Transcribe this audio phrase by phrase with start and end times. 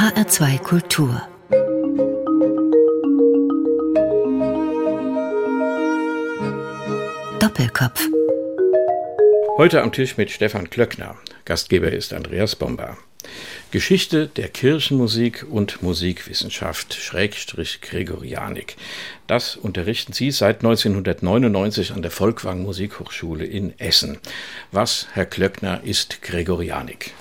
[0.00, 1.28] HR2 Kultur
[7.38, 8.08] Doppelkopf
[9.58, 11.18] Heute am Tisch mit Stefan Klöckner.
[11.44, 12.96] Gastgeber ist Andreas Bomber.
[13.72, 18.76] Geschichte der Kirchenmusik und Musikwissenschaft, Schrägstrich Gregorianik.
[19.26, 24.18] Das unterrichten Sie seit 1999 an der Volkwang Musikhochschule in Essen.
[24.72, 27.12] Was, Herr Klöckner, ist Gregorianik?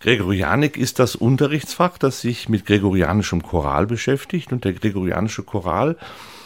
[0.00, 4.52] Gregorianik ist das Unterrichtsfach, das sich mit gregorianischem Choral beschäftigt.
[4.52, 5.96] Und der gregorianische Choral,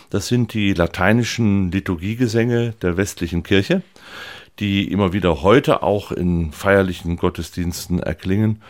[0.08, 3.82] das sind die lateinischen Liturgiegesänge der westlichen Kirche,
[4.58, 8.62] die immer wieder heute auch in feierlichen Gottesdiensten erklingen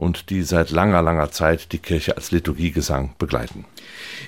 [0.00, 3.66] und die seit langer, langer Zeit die Kirche als Liturgiegesang begleiten.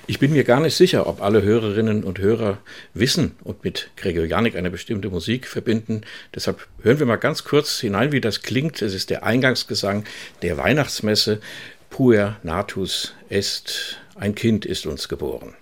[0.05, 2.59] Ich bin mir gar nicht sicher, ob alle Hörerinnen und Hörer
[2.93, 6.01] wissen und mit Gregorianik eine bestimmte Musik verbinden.
[6.35, 8.83] Deshalb hören wir mal ganz kurz hinein, wie das klingt.
[8.83, 10.03] Es ist der Eingangsgesang
[10.43, 11.41] der Weihnachtsmesse.
[11.89, 15.55] Puer natus est, ein Kind ist uns geboren.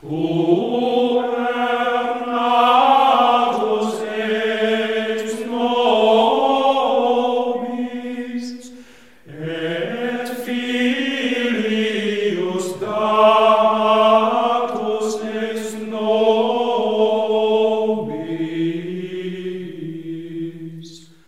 [0.00, 1.83] Puer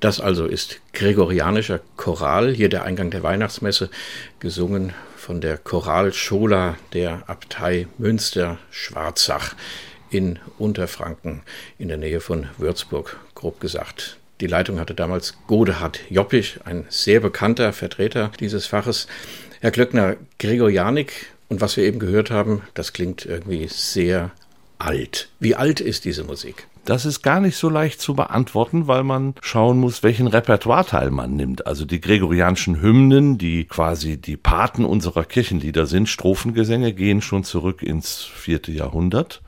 [0.06, 3.90] Das also ist gregorianischer Choral, hier der Eingang der Weihnachtsmesse,
[4.38, 9.56] gesungen von der Choralschola der Abtei Münster-Schwarzach
[10.08, 11.42] in Unterfranken
[11.76, 14.18] in der Nähe von Würzburg, grob gesagt.
[14.40, 19.08] Die Leitung hatte damals Godehard Joppich, ein sehr bekannter Vertreter dieses Faches.
[19.58, 24.30] Herr Klöckner, Gregorianik und was wir eben gehört haben, das klingt irgendwie sehr
[24.78, 25.30] alt.
[25.40, 26.68] Wie alt ist diese Musik?
[26.86, 31.34] Das ist gar nicht so leicht zu beantworten, weil man schauen muss, welchen Repertoireteil man
[31.34, 31.66] nimmt.
[31.66, 37.82] Also die gregorianischen Hymnen, die quasi die Paten unserer Kirchenlieder sind, Strophengesänge, gehen schon zurück
[37.82, 39.42] ins vierte Jahrhundert.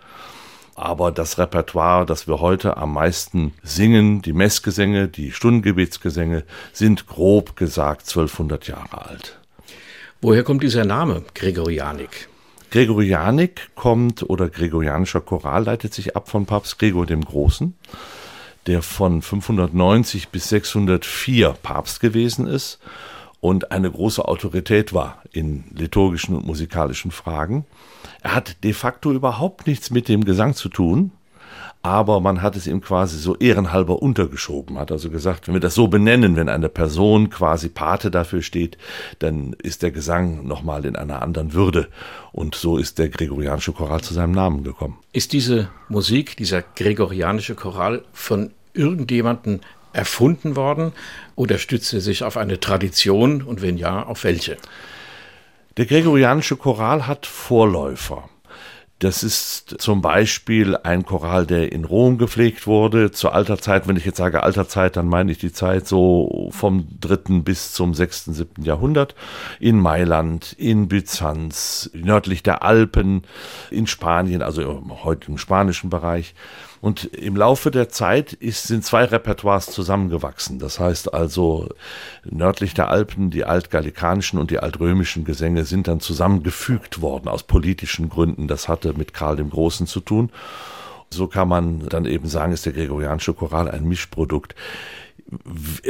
[0.75, 7.55] Aber das Repertoire, das wir heute am meisten singen, die Messgesänge, die Stundengebetsgesänge, sind grob
[7.55, 9.39] gesagt 1200 Jahre alt.
[10.21, 12.29] Woher kommt dieser Name Gregorianik?
[12.71, 17.75] Gregorianik kommt oder gregorianischer Choral leitet sich ab von Papst Gregor dem Großen,
[18.67, 22.79] der von 590 bis 604 Papst gewesen ist
[23.41, 27.65] und eine große Autorität war in liturgischen und musikalischen Fragen.
[28.21, 31.13] Er hat de facto überhaupt nichts mit dem Gesang zu tun,
[31.83, 35.75] aber man hat es ihm quasi so ehrenhalber untergeschoben, hat also gesagt, wenn wir das
[35.75, 38.77] so benennen, wenn eine Person quasi Pate dafür steht,
[39.21, 41.89] dann ist der Gesang nochmal in einer anderen Würde.
[42.33, 44.99] Und so ist der gregorianische Choral zu seinem Namen gekommen.
[45.13, 49.61] Ist diese Musik, dieser gregorianische Choral von irgendjemandem
[49.93, 50.93] erfunden worden
[51.37, 54.57] oder stützt er sich auf eine Tradition und wenn ja, auf welche?
[55.77, 58.29] Der gregorianische Choral hat Vorläufer.
[59.01, 63.13] Das ist zum Beispiel ein Choral, der in Rom gepflegt wurde.
[63.13, 66.49] Zu alter Zeit, wenn ich jetzt sage alter Zeit, dann meine ich die Zeit so
[66.51, 69.15] vom dritten bis zum sechsten, siebten Jahrhundert.
[69.61, 73.23] In Mailand, in Byzanz, nördlich der Alpen,
[73.71, 74.83] in Spanien, also
[75.27, 76.35] im spanischen Bereich.
[76.81, 80.59] Und im Laufe der Zeit ist, sind zwei Repertoires zusammengewachsen.
[80.59, 81.69] Das heißt also,
[82.25, 88.09] nördlich der Alpen, die altgallikanischen und die altrömischen Gesänge sind dann zusammengefügt worden aus politischen
[88.09, 88.49] Gründen.
[88.49, 90.31] Das hatte mit Karl dem Großen zu tun.
[91.11, 94.55] So kann man dann eben sagen, ist der gregorianische Choral ein Mischprodukt.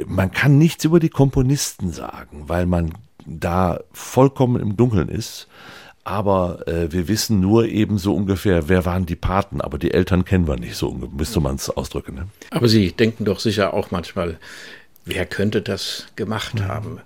[0.06, 2.94] Man kann nichts über die Komponisten sagen, weil man
[3.26, 5.48] da vollkommen im Dunkeln ist
[6.08, 10.24] aber äh, wir wissen nur eben so ungefähr, wer waren die Paten, aber die Eltern
[10.24, 12.14] kennen wir nicht, so müsste man es ausdrücken.
[12.14, 12.28] Ne?
[12.50, 14.38] Aber Sie denken doch sicher auch manchmal,
[15.04, 17.00] wer könnte das gemacht haben?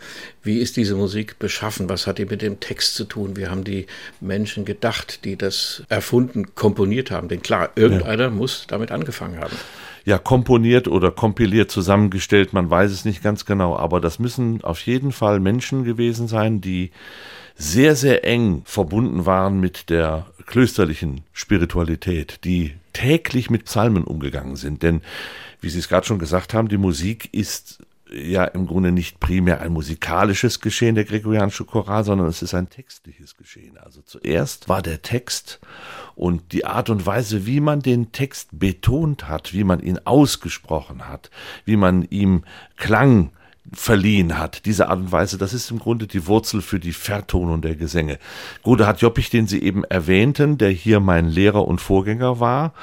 [0.44, 1.88] Wie ist diese Musik beschaffen?
[1.88, 3.36] Was hat die mit dem Text zu tun?
[3.36, 3.86] Wie haben die
[4.20, 7.26] Menschen gedacht, die das erfunden, komponiert haben?
[7.26, 8.30] Denn klar, irgendeiner ja.
[8.30, 9.56] muss damit angefangen haben
[10.04, 14.80] ja komponiert oder kompiliert zusammengestellt, man weiß es nicht ganz genau, aber das müssen auf
[14.84, 16.91] jeden Fall Menschen gewesen sein, die
[17.57, 24.83] sehr, sehr eng verbunden waren mit der klösterlichen Spiritualität, die täglich mit Psalmen umgegangen sind.
[24.83, 25.01] Denn,
[25.60, 27.78] wie Sie es gerade schon gesagt haben, die Musik ist
[28.13, 32.69] ja im Grunde nicht primär ein musikalisches Geschehen, der gregorianische Choral, sondern es ist ein
[32.69, 33.78] textliches Geschehen.
[33.78, 35.60] Also zuerst war der Text
[36.15, 41.09] und die Art und Weise, wie man den Text betont hat, wie man ihn ausgesprochen
[41.09, 41.31] hat,
[41.65, 42.45] wie man ihm
[42.77, 43.31] Klang
[43.74, 44.66] verliehen hat.
[44.66, 48.19] Diese Art und Weise, das ist im Grunde die Wurzel für die Vertonung der Gesänge.
[48.63, 52.74] Gode hat Joppich, den Sie eben erwähnten, der hier mein Lehrer und Vorgänger war,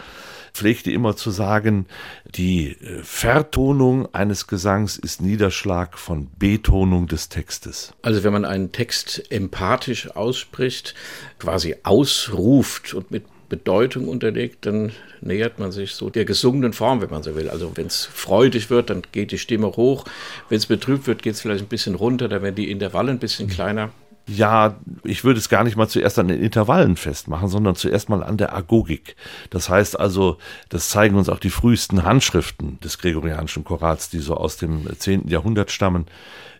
[0.53, 1.85] pflegte immer zu sagen,
[2.25, 7.93] die äh, Vertonung eines Gesangs ist Niederschlag von Betonung des Textes.
[8.01, 10.95] Also wenn man einen Text empathisch ausspricht,
[11.37, 14.91] quasi ausruft und mit Bedeutung unterlegt, dann
[15.21, 17.49] nähert man sich so der gesungenen Form, wenn man so will.
[17.49, 20.05] Also wenn es freudig wird, dann geht die Stimme hoch.
[20.47, 23.19] Wenn es betrübt wird, geht es vielleicht ein bisschen runter, dann werden die Intervalle ein
[23.19, 23.91] bisschen kleiner.
[24.35, 28.23] Ja, ich würde es gar nicht mal zuerst an den Intervallen festmachen, sondern zuerst mal
[28.23, 29.15] an der Agogik.
[29.49, 30.37] Das heißt also,
[30.69, 35.27] das zeigen uns auch die frühesten Handschriften des gregorianischen Chorals, die so aus dem 10.
[35.29, 36.05] Jahrhundert stammen.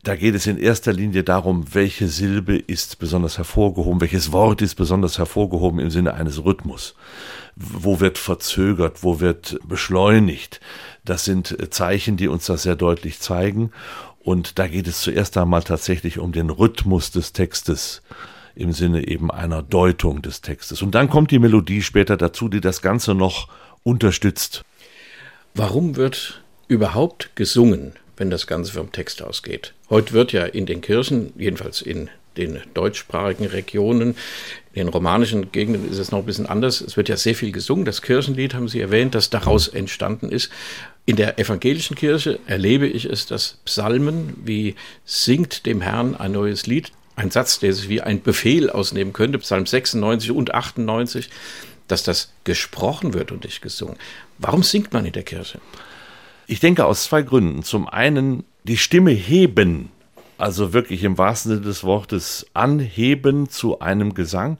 [0.04, 4.75] Da geht es in erster Linie darum, welche Silbe ist besonders hervorgehoben, welches Wort ist
[4.75, 6.95] besonders hervorgehoben im Sinne eines Rhythmus.
[7.56, 10.62] Wo wird verzögert, wo wird beschleunigt.
[11.04, 13.72] Das sind Zeichen, die uns das sehr deutlich zeigen.
[14.19, 18.01] Und da geht es zuerst einmal tatsächlich um den Rhythmus des Textes
[18.56, 20.81] im Sinne eben einer Deutung des Textes.
[20.81, 23.48] Und dann kommt die Melodie später dazu, die das Ganze noch
[23.83, 24.63] unterstützt.
[25.56, 29.74] Warum wird überhaupt gesungen, wenn das Ganze vom Text ausgeht?
[29.89, 34.15] Heute wird ja in den Kirchen, jedenfalls in den deutschsprachigen Regionen.
[34.74, 36.81] In den romanischen Gegenden ist es noch ein bisschen anders.
[36.81, 37.86] Es wird ja sehr viel gesungen.
[37.86, 40.51] Das Kirchenlied haben Sie erwähnt, das daraus entstanden ist.
[41.10, 44.76] In der evangelischen Kirche erlebe ich es, dass Psalmen wie
[45.06, 49.40] singt dem Herrn ein neues Lied, ein Satz, der sich wie ein Befehl ausnehmen könnte,
[49.40, 51.32] Psalm 96 und 98,
[51.88, 53.96] dass das gesprochen wird und nicht gesungen.
[54.38, 55.60] Warum singt man in der Kirche?
[56.46, 57.64] Ich denke aus zwei Gründen.
[57.64, 59.90] Zum einen die Stimme heben
[60.38, 64.60] also wirklich im wahrsten Sinne des Wortes anheben zu einem Gesang,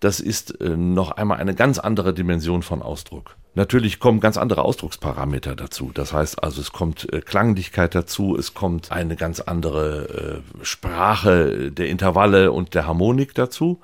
[0.00, 3.34] das ist äh, noch einmal eine ganz andere Dimension von Ausdruck.
[3.56, 5.90] Natürlich kommen ganz andere Ausdrucksparameter dazu.
[5.94, 11.72] Das heißt also, es kommt äh, Klanglichkeit dazu, es kommt eine ganz andere äh, Sprache
[11.72, 13.80] der Intervalle und der Harmonik dazu.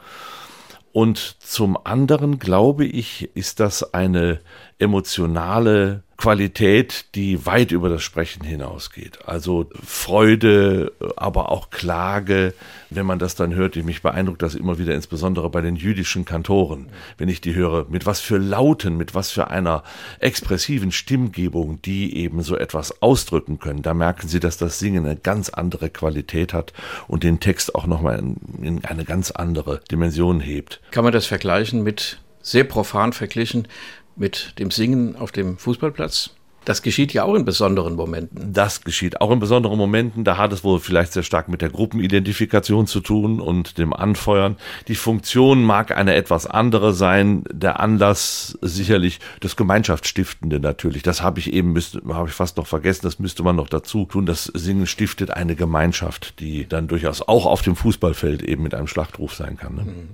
[0.92, 4.40] Und zum anderen glaube ich, ist das eine
[4.78, 9.18] emotionale Qualität, die weit über das Sprechen hinausgeht.
[9.26, 12.54] Also Freude, aber auch Klage.
[12.90, 16.90] Wenn man das dann hört, mich beeindruckt das immer wieder, insbesondere bei den jüdischen Kantoren,
[17.18, 19.82] wenn ich die höre, mit was für Lauten, mit was für einer
[20.20, 23.82] expressiven Stimmgebung, die eben so etwas ausdrücken können.
[23.82, 26.72] Da merken Sie, dass das Singen eine ganz andere Qualität hat
[27.08, 30.80] und den Text auch nochmal in, in eine ganz andere Dimension hebt.
[30.92, 33.68] Kann man das vergleichen mit sehr profan verglichen
[34.16, 36.30] mit dem Singen auf dem Fußballplatz.
[36.64, 38.52] Das geschieht ja auch in besonderen Momenten.
[38.52, 40.22] Das geschieht auch in besonderen Momenten.
[40.22, 44.56] Da hat es wohl vielleicht sehr stark mit der Gruppenidentifikation zu tun und dem Anfeuern.
[44.86, 47.42] Die Funktion mag eine etwas andere sein.
[47.50, 51.02] Der Anlass sicherlich das Gemeinschaftsstiftende natürlich.
[51.02, 51.76] Das habe ich eben,
[52.08, 53.00] habe ich fast noch vergessen.
[53.02, 54.24] Das müsste man noch dazu tun.
[54.24, 58.86] Das Singen stiftet eine Gemeinschaft, die dann durchaus auch auf dem Fußballfeld eben mit einem
[58.86, 59.74] Schlachtruf sein kann.
[59.74, 59.82] Ne?
[59.82, 60.08] Mhm.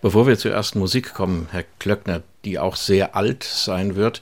[0.00, 4.20] Bevor wir zur ersten Musik kommen, Herr Klöckner, die auch sehr alt sein wird.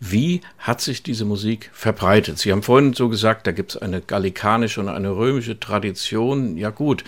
[0.00, 2.38] Wie hat sich diese Musik verbreitet?
[2.38, 6.56] Sie haben vorhin so gesagt, da gibt es eine gallikanische und eine römische Tradition.
[6.56, 7.04] Ja gut,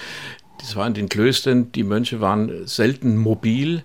[0.58, 3.82] das war in den Klöstern, die Mönche waren selten mobil.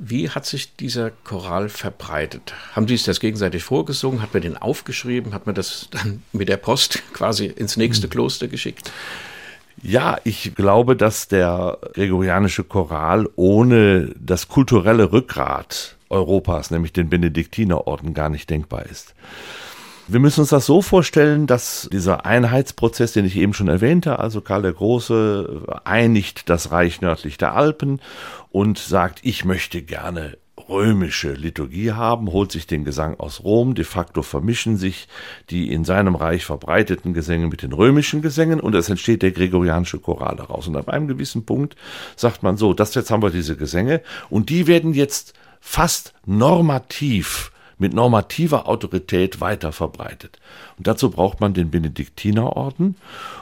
[0.00, 2.54] Wie hat sich dieser Choral verbreitet?
[2.72, 4.22] Haben Sie es das gegenseitig vorgesungen?
[4.22, 5.32] Hat man den aufgeschrieben?
[5.32, 8.10] Hat man das dann mit der Post quasi ins nächste hm.
[8.10, 8.92] Kloster geschickt?
[9.82, 18.14] Ja, ich glaube, dass der gregorianische Choral ohne das kulturelle Rückgrat Europas, nämlich den Benediktinerorden,
[18.14, 19.14] gar nicht denkbar ist.
[20.10, 24.40] Wir müssen uns das so vorstellen, dass dieser Einheitsprozess, den ich eben schon erwähnte, also
[24.40, 28.00] Karl der Große einigt das Reich nördlich der Alpen
[28.50, 30.38] und sagt, ich möchte gerne
[30.68, 35.08] römische Liturgie haben, holt sich den Gesang aus Rom, de facto vermischen sich
[35.50, 39.98] die in seinem Reich verbreiteten Gesänge mit den römischen Gesängen und es entsteht der gregorianische
[39.98, 40.68] Choral daraus.
[40.68, 41.76] Und ab einem gewissen Punkt
[42.16, 47.52] sagt man so, das jetzt haben wir diese Gesänge und die werden jetzt fast normativ
[47.78, 50.38] mit normativer Autorität weiter verbreitet.
[50.76, 52.96] Und dazu braucht man den Benediktinerorden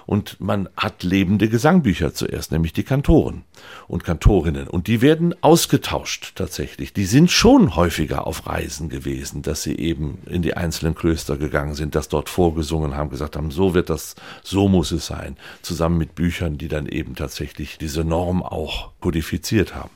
[0.05, 3.45] und man hat lebende Gesangbücher zuerst, nämlich die Kantoren
[3.89, 4.69] und Kantorinnen.
[4.69, 6.93] Und die werden ausgetauscht tatsächlich.
[6.93, 11.75] Die sind schon häufiger auf Reisen gewesen, dass sie eben in die einzelnen Klöster gegangen
[11.75, 15.99] sind, das dort vorgesungen haben, gesagt haben, so wird das, so muss es sein, zusammen
[15.99, 19.91] mit Büchern, die dann eben tatsächlich diese Norm auch kodifiziert haben.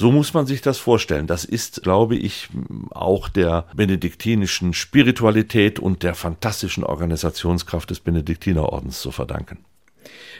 [0.00, 1.26] So muss man sich das vorstellen.
[1.26, 2.48] Das ist, glaube ich,
[2.88, 9.58] auch der benediktinischen Spiritualität und der fantastischen Organisationskraft des Benediktinerordens zu verdanken.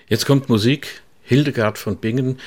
[0.08, 1.02] Jetzt kommt Musik.
[1.24, 2.38] Hildegard von Bingen,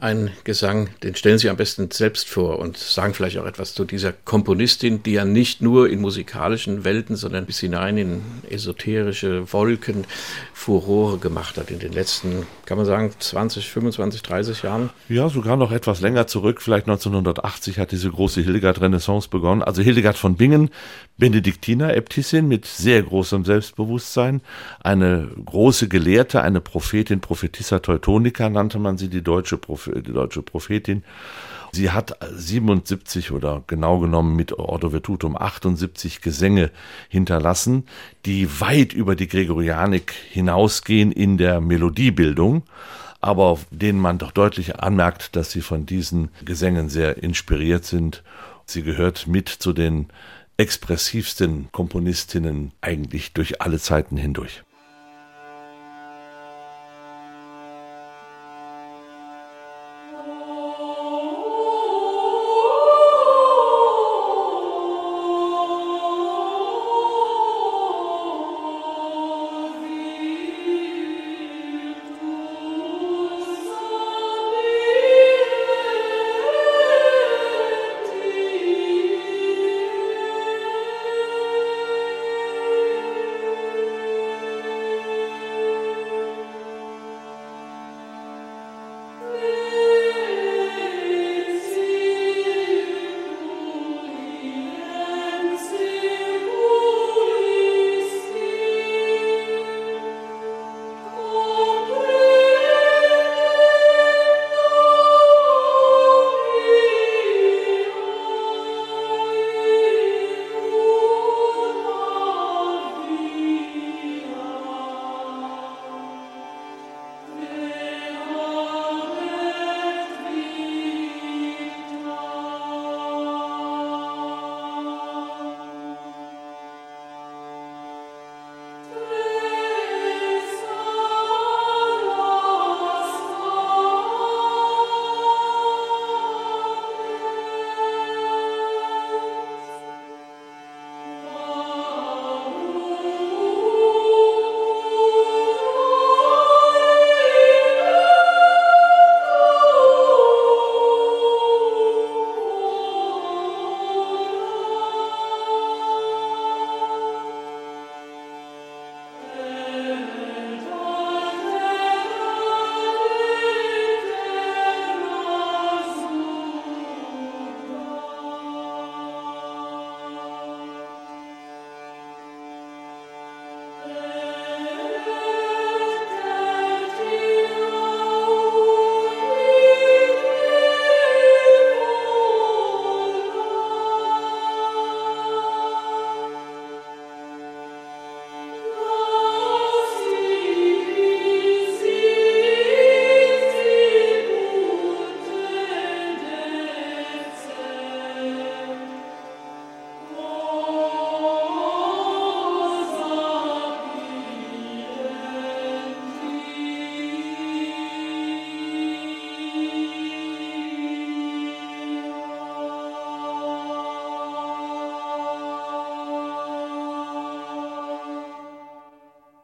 [0.00, 3.84] ein Gesang, den stellen Sie am besten selbst vor und sagen vielleicht auch etwas zu
[3.84, 10.06] dieser Komponistin, die ja nicht nur in musikalischen Welten, sondern bis hinein in esoterische Wolken
[10.54, 14.90] Furore gemacht hat in den letzten, kann man sagen, 20, 25, 30 Jahren.
[15.08, 19.62] Ja, sogar noch etwas länger zurück, vielleicht 1980 hat diese große Hildegard-Renaissance begonnen.
[19.62, 20.70] Also Hildegard von Bingen,
[21.18, 24.40] Benediktiner, Äbtissin mit sehr großem Selbstbewusstsein,
[24.82, 30.42] eine große Gelehrte, eine Prophetin, Prophetissa Teutonica nannte man sie, die deutsche Prophetin die deutsche
[30.42, 31.02] Prophetin.
[31.72, 36.70] Sie hat 77 oder genau genommen mit Ordo Virtutum 78 Gesänge
[37.08, 37.84] hinterlassen,
[38.26, 42.64] die weit über die Gregorianik hinausgehen in der Melodiebildung,
[43.20, 48.24] aber denen man doch deutlich anmerkt, dass sie von diesen Gesängen sehr inspiriert sind.
[48.66, 50.08] Sie gehört mit zu den
[50.56, 54.62] expressivsten Komponistinnen eigentlich durch alle Zeiten hindurch.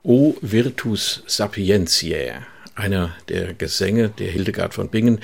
[0.09, 2.47] O Virtus Sapientiae,
[2.77, 5.19] einer der Gesänge der Hildegard von Bingen,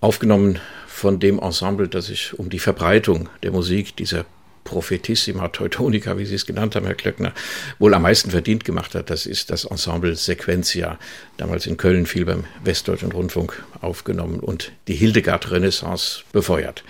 [0.00, 4.24] aufgenommen von dem Ensemble, das sich um die Verbreitung der Musik dieser
[4.62, 7.32] Prophetissima Teutonica, wie Sie es genannt haben, Herr Klöckner,
[7.80, 9.10] wohl am meisten verdient gemacht hat.
[9.10, 11.00] Das ist das Ensemble Sequentia,
[11.36, 16.84] damals in Köln viel beim Westdeutschen Rundfunk aufgenommen und die Hildegard-Renaissance befeuert.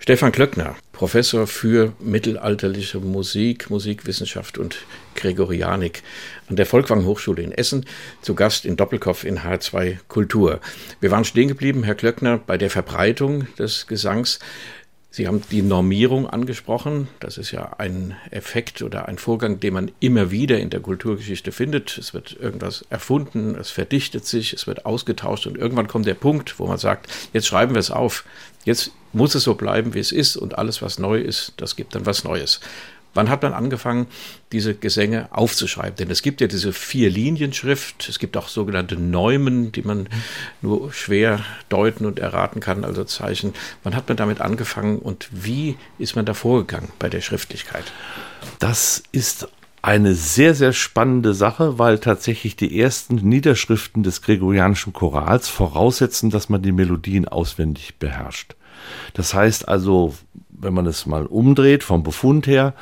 [0.00, 4.78] Stefan Klöckner, Professor für mittelalterliche Musik, Musikwissenschaft und
[5.14, 6.02] Gregorianik
[6.48, 7.86] an der Volkwang Hochschule in Essen,
[8.20, 10.58] zu Gast in Doppelkopf in H2 Kultur.
[10.98, 14.40] Wir waren stehen geblieben, Herr Klöckner, bei der Verbreitung des Gesangs.
[15.10, 17.08] Sie haben die Normierung angesprochen.
[17.18, 21.50] Das ist ja ein Effekt oder ein Vorgang, den man immer wieder in der Kulturgeschichte
[21.50, 21.96] findet.
[21.96, 26.58] Es wird irgendwas erfunden, es verdichtet sich, es wird ausgetauscht und irgendwann kommt der Punkt,
[26.58, 28.24] wo man sagt, jetzt schreiben wir es auf.
[28.64, 31.94] Jetzt muss es so bleiben, wie es ist und alles, was neu ist, das gibt
[31.94, 32.60] dann was Neues.
[33.14, 34.06] Wann hat man angefangen,
[34.52, 35.96] diese Gesänge aufzuschreiben?
[35.96, 40.08] Denn es gibt ja diese Vier-Linien-Schrift, es gibt auch sogenannte Neumen, die man
[40.62, 43.54] nur schwer deuten und erraten kann, also Zeichen.
[43.82, 47.84] Wann hat man damit angefangen und wie ist man da vorgegangen bei der Schriftlichkeit?
[48.58, 49.48] Das ist
[49.82, 56.48] eine sehr, sehr spannende Sache, weil tatsächlich die ersten Niederschriften des gregorianischen Chorals voraussetzen, dass
[56.48, 58.54] man die Melodien auswendig beherrscht.
[59.14, 60.14] Das heißt also,
[60.60, 62.74] wenn man es mal umdreht vom Befund her,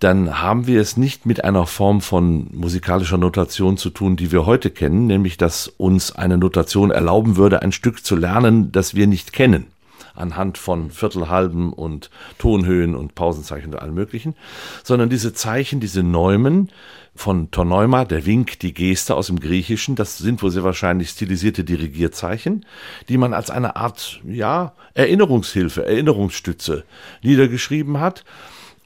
[0.00, 4.44] dann haben wir es nicht mit einer Form von musikalischer Notation zu tun, die wir
[4.44, 9.06] heute kennen, nämlich dass uns eine Notation erlauben würde, ein Stück zu lernen, das wir
[9.06, 9.66] nicht kennen
[10.14, 14.34] anhand von Viertelhalben und Tonhöhen und Pausenzeichen und allem möglichen,
[14.82, 16.70] sondern diese Zeichen, diese Neumen
[17.14, 21.64] von Toneuma, der Wink, die Geste aus dem Griechischen, das sind wohl sehr wahrscheinlich stilisierte
[21.64, 22.66] Dirigierzeichen,
[23.08, 26.84] die man als eine Art, ja, Erinnerungshilfe, Erinnerungsstütze
[27.22, 28.24] niedergeschrieben hat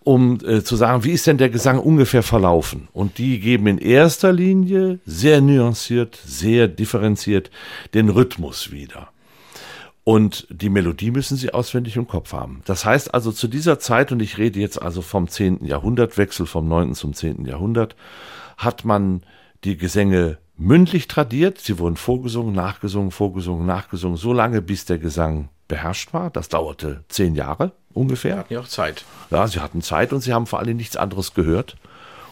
[0.08, 2.88] um äh, zu sagen, wie ist denn der Gesang ungefähr verlaufen?
[2.94, 7.50] Und die geben in erster Linie sehr nuanciert, sehr differenziert
[7.92, 9.10] den Rhythmus wieder.
[10.08, 12.62] Und die Melodie müssen sie auswendig im Kopf haben.
[12.64, 15.66] Das heißt also zu dieser Zeit, und ich rede jetzt also vom 10.
[15.66, 16.94] Jahrhundert, Wechsel vom 9.
[16.94, 17.44] zum 10.
[17.44, 17.94] Jahrhundert,
[18.56, 19.22] hat man
[19.64, 21.58] die Gesänge mündlich tradiert.
[21.58, 26.30] Sie wurden vorgesungen, nachgesungen, vorgesungen, nachgesungen, so lange, bis der Gesang beherrscht war.
[26.30, 28.32] Das dauerte zehn Jahre ungefähr.
[28.32, 29.04] Sie hatten ja auch Zeit.
[29.30, 31.76] Ja, sie hatten Zeit und sie haben vor allem nichts anderes gehört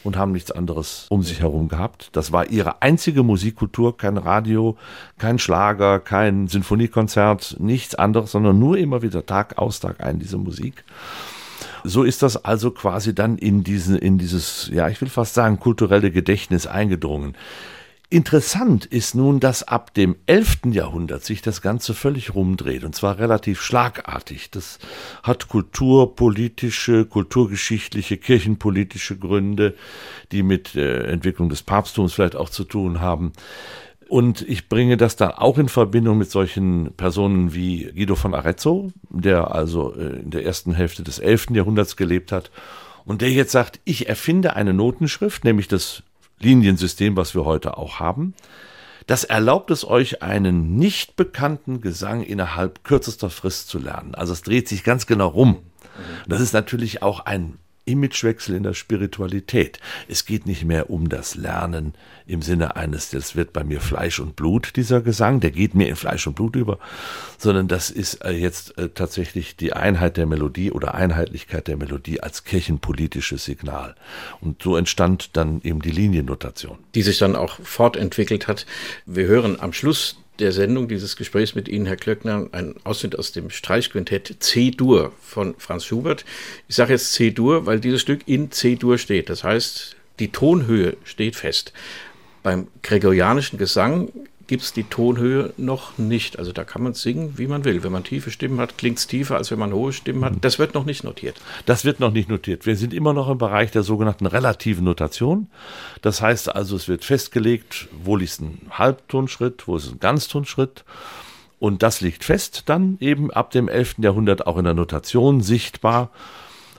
[0.06, 2.10] und haben nichts anderes um sich herum gehabt.
[2.12, 4.76] Das war ihre einzige Musikkultur, kein Radio,
[5.18, 10.38] kein Schlager, kein Sinfoniekonzert, nichts anderes, sondern nur immer wieder Tag aus, Tag ein diese
[10.38, 10.84] Musik.
[11.84, 15.60] So ist das also quasi dann in, diesen, in dieses, ja, ich will fast sagen,
[15.60, 17.34] kulturelle Gedächtnis eingedrungen.
[18.08, 20.66] Interessant ist nun, dass ab dem 11.
[20.66, 24.52] Jahrhundert sich das Ganze völlig rumdreht und zwar relativ schlagartig.
[24.52, 24.78] Das
[25.24, 29.74] hat kulturpolitische, kulturgeschichtliche, kirchenpolitische Gründe,
[30.30, 33.32] die mit der Entwicklung des Papsttums vielleicht auch zu tun haben.
[34.08, 38.92] Und ich bringe das dann auch in Verbindung mit solchen Personen wie Guido von Arezzo,
[39.10, 41.48] der also äh, in der ersten Hälfte des 11.
[41.50, 42.52] Jahrhunderts gelebt hat
[43.04, 46.02] und der jetzt sagt, ich erfinde eine Notenschrift, nämlich das
[46.38, 48.34] Liniensystem, was wir heute auch haben.
[49.06, 54.14] Das erlaubt es euch, einen nicht bekannten Gesang innerhalb kürzester Frist zu lernen.
[54.14, 55.58] Also es dreht sich ganz genau rum.
[56.28, 59.80] Das ist natürlich auch ein Imagewechsel in der Spiritualität.
[60.08, 61.94] Es geht nicht mehr um das Lernen
[62.26, 65.88] im Sinne eines, das wird bei mir Fleisch und Blut, dieser Gesang, der geht mir
[65.88, 66.78] in Fleisch und Blut über,
[67.38, 72.20] sondern das ist äh, jetzt äh, tatsächlich die Einheit der Melodie oder Einheitlichkeit der Melodie
[72.20, 73.94] als kirchenpolitisches Signal.
[74.40, 76.78] Und so entstand dann eben die Liniennotation.
[76.94, 78.66] Die sich dann auch fortentwickelt hat.
[79.06, 83.32] Wir hören am Schluss der Sendung, dieses Gesprächs mit Ihnen, Herr Klöckner, ein Ausschnitt aus
[83.32, 86.24] dem Streichquintett C-Dur von Franz Schubert.
[86.68, 89.30] Ich sage jetzt C-Dur, weil dieses Stück in C-Dur steht.
[89.30, 91.72] Das heißt, die Tonhöhe steht fest.
[92.42, 94.10] Beim gregorianischen Gesang
[94.46, 96.38] gibt es die Tonhöhe noch nicht.
[96.38, 97.82] Also da kann man singen, wie man will.
[97.82, 100.34] Wenn man tiefe Stimmen hat, klingt es tiefer, als wenn man hohe Stimmen hat.
[100.40, 101.40] Das wird noch nicht notiert.
[101.66, 102.66] Das wird noch nicht notiert.
[102.66, 105.48] Wir sind immer noch im Bereich der sogenannten relativen Notation.
[106.02, 110.84] Das heißt also, es wird festgelegt, wo liegt ein Halbtonschritt, wo ist ein Ganztonschritt.
[111.58, 113.96] Und das liegt fest dann eben ab dem 11.
[113.98, 116.10] Jahrhundert auch in der Notation sichtbar.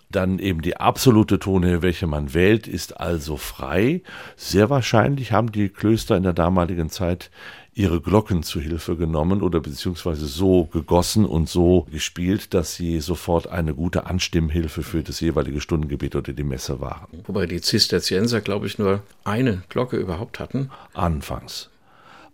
[0.10, 4.02] Dann eben die absolute Tonhöhe, welche man wählt, ist also frei.
[4.38, 7.30] Sehr wahrscheinlich haben die Klöster in der damaligen Zeit
[7.78, 13.48] ihre Glocken zu Hilfe genommen oder beziehungsweise so gegossen und so gespielt, dass sie sofort
[13.48, 17.24] eine gute Anstimmhilfe für das jeweilige Stundengebet oder die Messe waren.
[17.26, 20.72] Wobei die Zisterzienser, glaube ich, nur eine Glocke überhaupt hatten.
[20.94, 21.70] Anfangs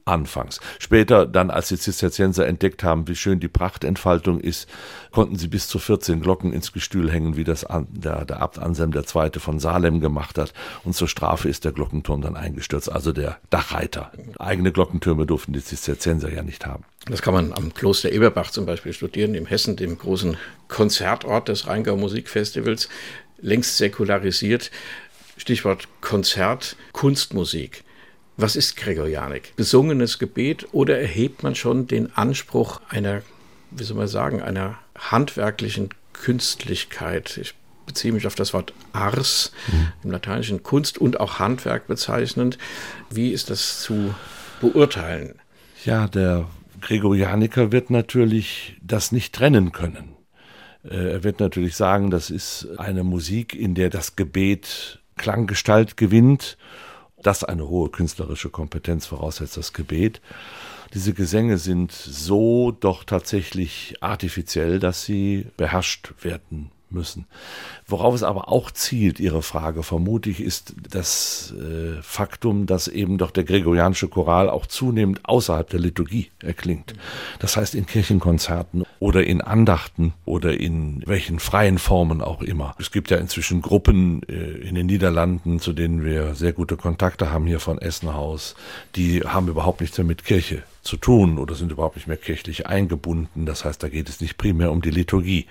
[0.05, 0.59] anfangs.
[0.79, 4.69] Später dann, als die Zisterzienser entdeckt haben, wie schön die Prachtentfaltung ist,
[5.11, 8.93] konnten sie bis zu 14 Glocken ins Gestühl hängen, wie das der, der Abt Anselm
[8.93, 9.39] II.
[9.39, 10.53] von Salem gemacht hat.
[10.83, 14.11] Und zur Strafe ist der Glockenturm dann eingestürzt, also der Dachreiter.
[14.39, 16.83] Eigene Glockentürme durften die Zisterzienser ja nicht haben.
[17.05, 20.37] Das kann man am Kloster Eberbach zum Beispiel studieren, im Hessen, dem großen
[20.67, 22.89] Konzertort des Rheingau Musikfestivals,
[23.41, 24.71] längst säkularisiert.
[25.37, 27.83] Stichwort Konzert, Kunstmusik.
[28.37, 29.55] Was ist Gregorianik?
[29.55, 33.21] Besungenes Gebet oder erhebt man schon den Anspruch einer,
[33.71, 37.37] wie soll man sagen, einer handwerklichen Künstlichkeit?
[37.37, 37.53] Ich
[37.85, 39.87] beziehe mich auf das Wort Ars mhm.
[40.03, 42.57] im lateinischen Kunst und auch Handwerk bezeichnend.
[43.09, 44.15] Wie ist das zu
[44.61, 45.35] beurteilen?
[45.85, 46.47] Ja, der
[46.81, 50.15] Gregorianiker wird natürlich das nicht trennen können.
[50.83, 56.57] Äh, er wird natürlich sagen, das ist eine Musik, in der das Gebet Klanggestalt gewinnt
[57.23, 60.21] das eine hohe künstlerische Kompetenz voraussetzt, das Gebet.
[60.93, 67.25] Diese Gesänge sind so doch tatsächlich artifiziell, dass sie beherrscht werden müssen.
[67.87, 73.31] Worauf es aber auch zielt, Ihre Frage vermutlich, ist das äh, Faktum, dass eben doch
[73.31, 76.93] der gregorianische Choral auch zunehmend außerhalb der Liturgie erklingt.
[77.39, 82.75] Das heißt in Kirchenkonzerten oder in Andachten oder in welchen freien Formen auch immer.
[82.79, 87.31] Es gibt ja inzwischen Gruppen äh, in den Niederlanden, zu denen wir sehr gute Kontakte
[87.31, 88.55] haben hier von Essenhaus.
[88.95, 92.67] Die haben überhaupt nichts mehr mit Kirche zu tun oder sind überhaupt nicht mehr kirchlich
[92.67, 93.45] eingebunden.
[93.45, 95.47] Das heißt, da geht es nicht primär um die Liturgie.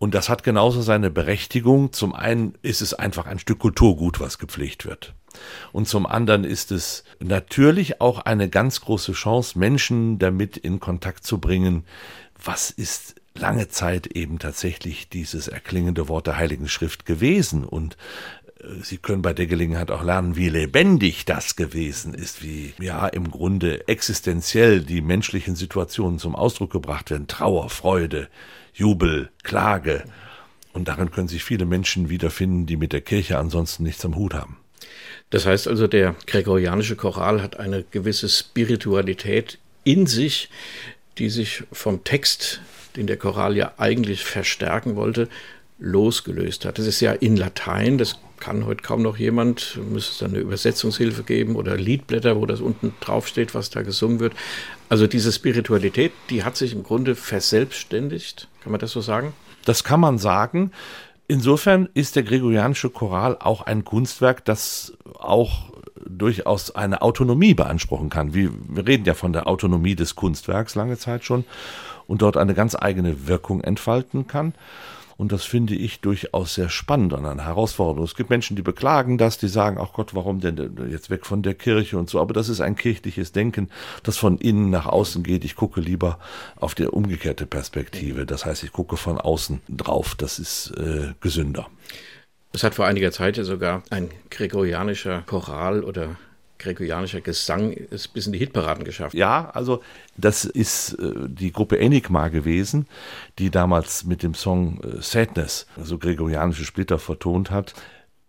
[0.00, 1.92] Und das hat genauso seine Berechtigung.
[1.92, 5.14] Zum einen ist es einfach ein Stück Kulturgut, was gepflegt wird.
[5.72, 11.24] Und zum anderen ist es natürlich auch eine ganz große Chance, Menschen damit in Kontakt
[11.24, 11.84] zu bringen,
[12.42, 17.64] was ist lange Zeit eben tatsächlich dieses erklingende Wort der Heiligen Schrift gewesen.
[17.64, 17.98] Und
[18.82, 23.30] Sie können bei der Gelegenheit auch lernen, wie lebendig das gewesen ist, wie ja im
[23.30, 27.26] Grunde existenziell die menschlichen Situationen zum Ausdruck gebracht werden.
[27.26, 28.28] Trauer, Freude,
[28.74, 30.04] Jubel, Klage.
[30.72, 34.34] Und darin können sich viele Menschen wiederfinden, die mit der Kirche ansonsten nichts am Hut
[34.34, 34.58] haben.
[35.30, 40.50] Das heißt also, der gregorianische Choral hat eine gewisse Spiritualität in sich,
[41.18, 42.60] die sich vom Text,
[42.96, 45.28] den der Choral ja eigentlich verstärken wollte,
[45.78, 46.78] losgelöst hat.
[46.78, 50.40] Das ist ja in Latein, das kann heute kaum noch jemand, müsste es dann eine
[50.40, 54.32] Übersetzungshilfe geben oder Liedblätter, wo das unten draufsteht, was da gesungen wird.
[54.88, 59.32] Also diese Spiritualität, die hat sich im Grunde verselbstständigt, kann man das so sagen?
[59.64, 60.72] Das kann man sagen.
[61.28, 65.70] Insofern ist der gregorianische Choral auch ein Kunstwerk, das auch
[66.04, 68.34] durchaus eine Autonomie beanspruchen kann.
[68.34, 71.44] Wir, wir reden ja von der Autonomie des Kunstwerks lange Zeit schon
[72.06, 74.54] und dort eine ganz eigene Wirkung entfalten kann.
[75.20, 78.06] Und das finde ich durchaus sehr spannend und eine Herausforderung.
[78.06, 81.42] Es gibt Menschen, die beklagen das, die sagen, ach Gott, warum denn jetzt weg von
[81.42, 82.22] der Kirche und so.
[82.22, 83.68] Aber das ist ein kirchliches Denken,
[84.02, 85.44] das von innen nach außen geht.
[85.44, 86.18] Ich gucke lieber
[86.56, 88.24] auf die umgekehrte Perspektive.
[88.24, 90.14] Das heißt, ich gucke von außen drauf.
[90.14, 91.68] Das ist äh, gesünder.
[92.54, 96.16] Es hat vor einiger Zeit ja sogar ein gregorianischer Choral oder
[96.60, 99.14] gregorianischer Gesang es bis in die Hitparaden geschafft.
[99.14, 99.82] Ja, also
[100.16, 102.86] das ist äh, die Gruppe Enigma gewesen,
[103.38, 107.74] die damals mit dem Song äh, Sadness, also gregorianische Splitter vertont hat.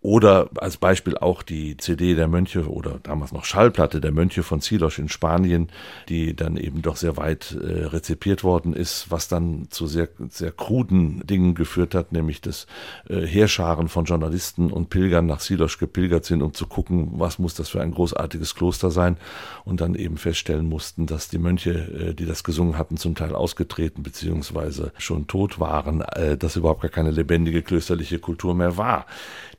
[0.02, 4.60] Oder als Beispiel auch die CD der Mönche oder damals noch Schallplatte der Mönche von
[4.60, 5.68] Zilos in Spanien,
[6.08, 10.50] die dann eben doch sehr weit äh, rezipiert worden ist, was dann zu sehr, sehr
[10.50, 12.66] kruden Dingen geführt hat, nämlich dass
[13.08, 17.54] äh, Heerscharen von Journalisten und Pilgern nach Silos gepilgert sind, um zu gucken, was muss
[17.54, 19.16] das für ein großartiges Kloster sein
[19.64, 23.36] und dann eben feststellen mussten, dass die Mönche, äh, die das gesungen hatten, zum Teil
[23.36, 29.06] ausgetreten beziehungsweise schon tot waren, äh, dass überhaupt gar keine lebendige klösterliche Kultur mehr war.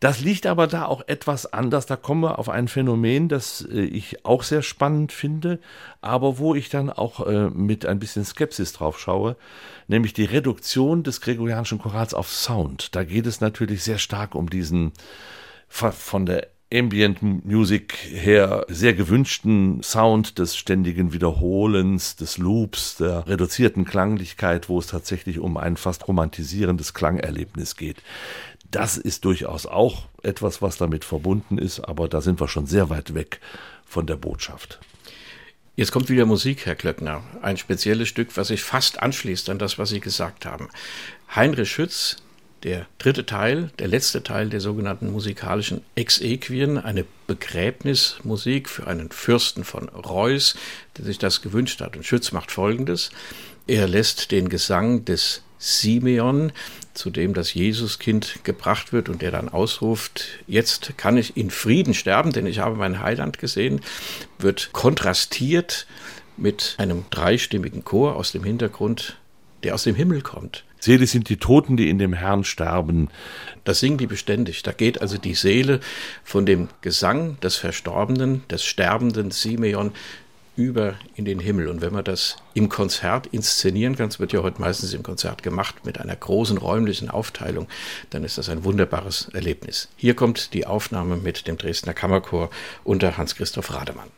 [0.02, 1.86] Das liegt aber da auch etwas anders.
[1.86, 5.60] Da kommen wir auf ein Phänomen, das äh, ich auch sehr spannend finde,
[6.02, 9.36] aber wo ich dann auch äh, mit ein bisschen Skepsis drauf schaue,
[9.88, 12.96] nämlich die Reduktion des gregorianischen Chorals auf Sound.
[12.96, 14.92] Da geht es natürlich sehr stark um diesen
[15.70, 23.86] von der Ambient Music her sehr gewünschten Sound des ständigen Wiederholens, des Loops, der reduzierten
[23.86, 27.98] Klanglichkeit, wo es tatsächlich um ein fast romantisierendes Klangerlebnis geht.
[28.74, 32.90] Das ist durchaus auch etwas, was damit verbunden ist, aber da sind wir schon sehr
[32.90, 33.40] weit weg
[33.86, 34.80] von der Botschaft.
[35.76, 37.24] Jetzt kommt wieder Musik, Herr Klöckner.
[37.44, 40.70] Ein spezielles Stück, was sich fast anschließt an das, was Sie gesagt haben.
[41.36, 42.18] Heinrich Schütz,
[42.64, 49.64] der dritte Teil, der letzte Teil der sogenannten musikalischen Exequien, eine Begräbnismusik für einen Fürsten
[49.66, 50.56] von Reuß,
[50.98, 51.96] der sich das gewünscht hat.
[51.96, 53.12] Und Schütz macht Folgendes.
[53.68, 56.52] Er lässt den Gesang des Simeon,
[56.94, 61.94] zu dem das Jesuskind gebracht wird und der dann ausruft, jetzt kann ich in Frieden
[61.94, 63.82] sterben, denn ich habe mein Heiland gesehen,
[64.40, 65.88] wird kontrastiert
[66.38, 69.18] mit einem dreistimmigen Chor aus dem Hintergrund,
[69.64, 70.64] der aus dem Himmel kommt.
[70.80, 73.08] Selig sind die Toten, die in dem Herrn sterben.
[73.64, 74.64] Das singen die beständig.
[74.64, 75.80] Da geht also die Seele
[76.26, 79.94] von dem Gesang des Verstorbenen, des sterbenden Simeon
[80.56, 81.68] über in den Himmel.
[81.68, 85.44] Und wenn man das im Konzert inszenieren kann, es wird ja heute meistens im Konzert
[85.44, 87.68] gemacht mit einer großen räumlichen Aufteilung,
[88.10, 89.90] dann ist das ein wunderbares Erlebnis.
[89.96, 92.50] Hier kommt die Aufnahme mit dem Dresdner Kammerchor
[92.84, 94.10] unter Hans-Christoph Rademann.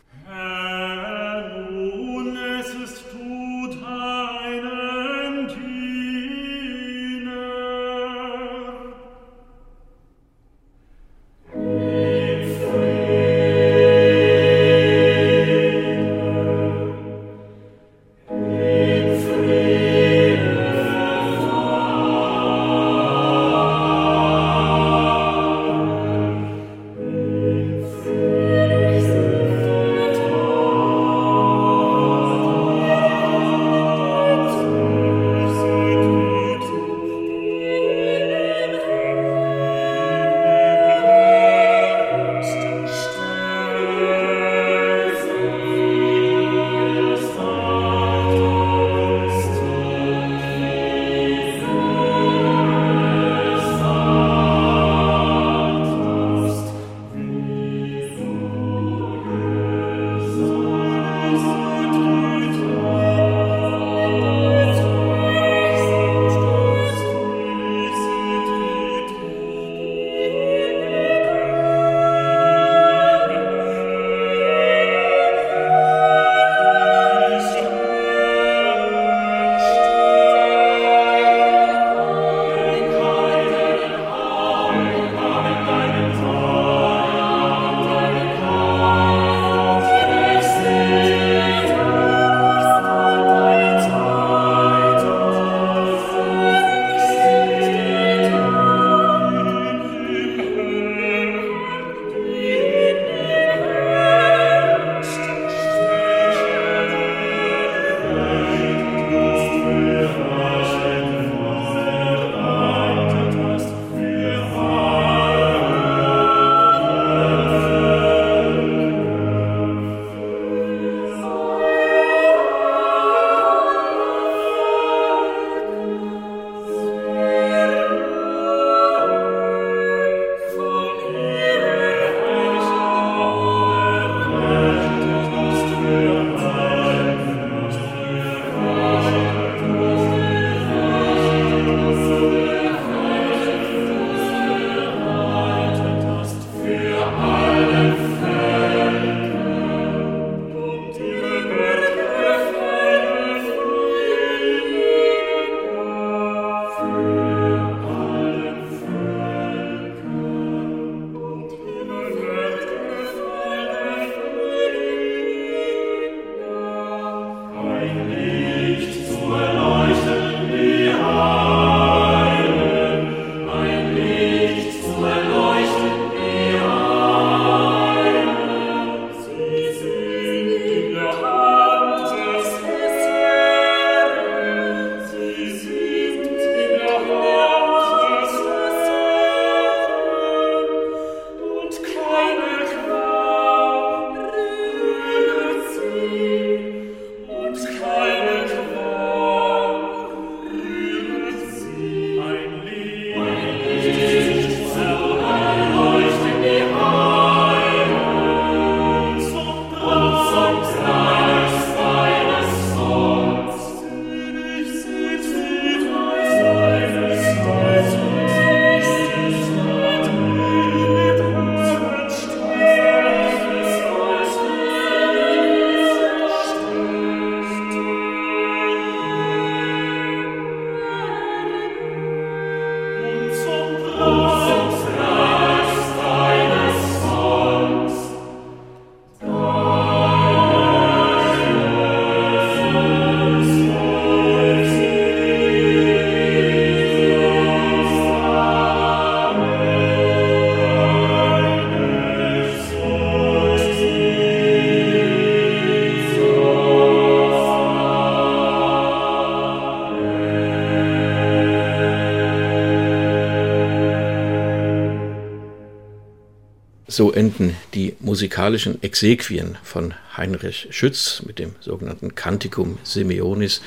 [266.95, 273.60] So enden die musikalischen Exequien von Heinrich Schütz mit dem sogenannten Canticum Simeonis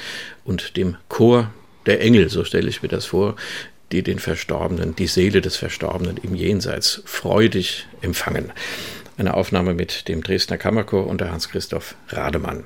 [0.47, 1.51] und dem Chor
[1.85, 3.37] der Engel, so stelle ich mir das vor,
[3.93, 8.51] die den Verstorbenen, die Seele des Verstorbenen im Jenseits freudig empfangen.
[9.19, 12.65] Eine Aufnahme mit dem Dresdner Kammerchor unter Hans-Christoph Rademann.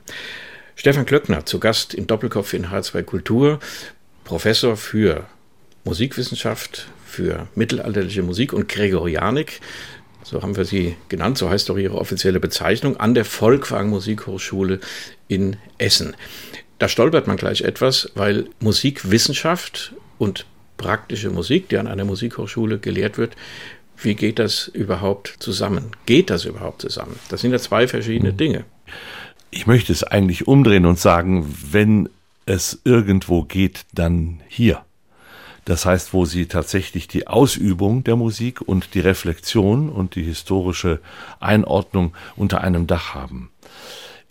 [0.77, 3.59] Stefan Klöckner zu Gast im Doppelkopf in H2 Kultur,
[4.23, 5.27] Professor für
[5.83, 9.61] Musikwissenschaft, für mittelalterliche Musik und Gregorianik
[10.23, 14.81] so haben wir sie genannt, so heißt doch ihre offizielle Bezeichnung, an der Volkwang Musikhochschule
[15.29, 16.17] in Essen.
[16.79, 23.19] Da stolpert man gleich etwas, weil Musikwissenschaft und praktische Musik, die an einer Musikhochschule gelehrt
[23.19, 23.37] wird,
[23.97, 25.93] wie geht das überhaupt zusammen?
[26.07, 27.19] Geht das überhaupt zusammen?
[27.29, 28.65] Das sind ja zwei verschiedene Dinge.
[29.51, 32.09] Ich möchte es eigentlich umdrehen und sagen, wenn
[32.47, 34.85] es irgendwo geht, dann hier.
[35.65, 41.01] Das heißt, wo sie tatsächlich die Ausübung der Musik und die Reflexion und die historische
[41.39, 43.51] Einordnung unter einem Dach haben.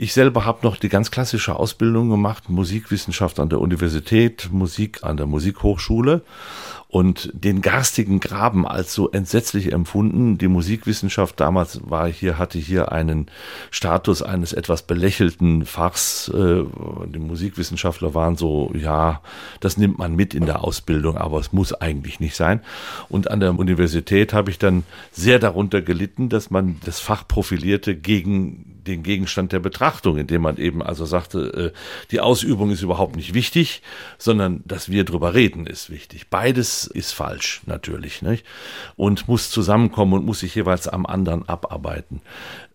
[0.02, 5.16] Ich selber habe noch die ganz klassische Ausbildung gemacht, Musikwissenschaft an der Universität, Musik an
[5.16, 6.24] der Musikhochschule
[6.88, 10.40] und den garstigen Graben als so entsetzlich empfunden.
[10.40, 13.28] Die Musikwissenschaft damals war hier, hatte hier einen
[13.70, 16.30] Status eines etwas belächelten Fachs.
[16.30, 16.64] Äh,
[17.06, 19.22] die Musikwissenschaftler waren so, ja,
[19.60, 22.62] das nimmt man mit in der Ausbildung, aber es muss eigentlich nicht sein.
[23.08, 27.96] Und an der Universität habe ich dann sehr darunter gelitten, dass man das Fach profilierte
[27.96, 31.78] gegen den Gegenstand der Betrachtung, indem man eben also sagte, äh,
[32.12, 33.82] die Ausübung ist überhaupt nicht wichtig,
[34.18, 36.30] sondern dass wir drüber reden ist wichtig.
[36.30, 38.46] Beides ist falsch natürlich nicht?
[38.96, 42.22] und muss zusammenkommen und muss sich jeweils am anderen abarbeiten.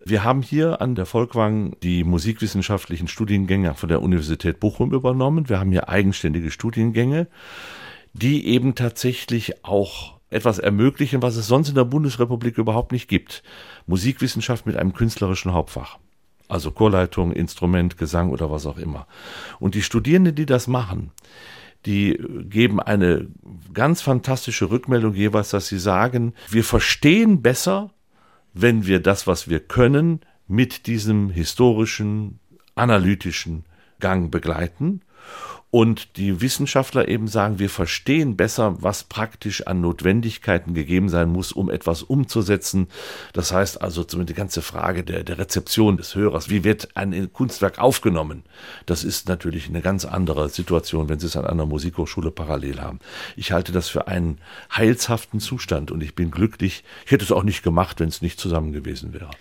[0.03, 5.49] Wir haben hier an der Volkwang die musikwissenschaftlichen Studiengänge von der Universität Bochum übernommen.
[5.49, 7.27] Wir haben hier eigenständige Studiengänge,
[8.13, 13.43] die eben tatsächlich auch etwas ermöglichen, was es sonst in der Bundesrepublik überhaupt nicht gibt.
[13.85, 15.97] Musikwissenschaft mit einem künstlerischen Hauptfach.
[16.49, 19.07] Also Chorleitung, Instrument, Gesang oder was auch immer.
[19.59, 21.11] Und die Studierenden, die das machen,
[21.85, 23.27] die geben eine
[23.73, 27.91] ganz fantastische Rückmeldung jeweils, dass sie sagen, wir verstehen besser,
[28.53, 32.39] wenn wir das, was wir können, mit diesem historischen,
[32.75, 33.65] analytischen
[33.99, 35.01] Gang begleiten
[35.69, 41.51] und die Wissenschaftler eben sagen, wir verstehen besser, was praktisch an Notwendigkeiten gegeben sein muss,
[41.51, 42.87] um etwas umzusetzen.
[43.33, 47.79] Das heißt also die ganze Frage der, der Rezeption des Hörers, wie wird ein Kunstwerk
[47.79, 48.43] aufgenommen?
[48.85, 52.99] Das ist natürlich eine ganz andere Situation, wenn Sie es an einer Musikhochschule parallel haben.
[53.35, 54.39] Ich halte das für einen
[54.75, 56.85] heilshaften Zustand und ich bin glücklich.
[57.05, 59.31] Ich hätte es auch nicht gemacht, wenn es nicht zusammen gewesen wäre.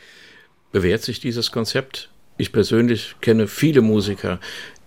[0.72, 2.10] Bewährt sich dieses Konzept?
[2.36, 4.40] Ich persönlich kenne viele Musiker,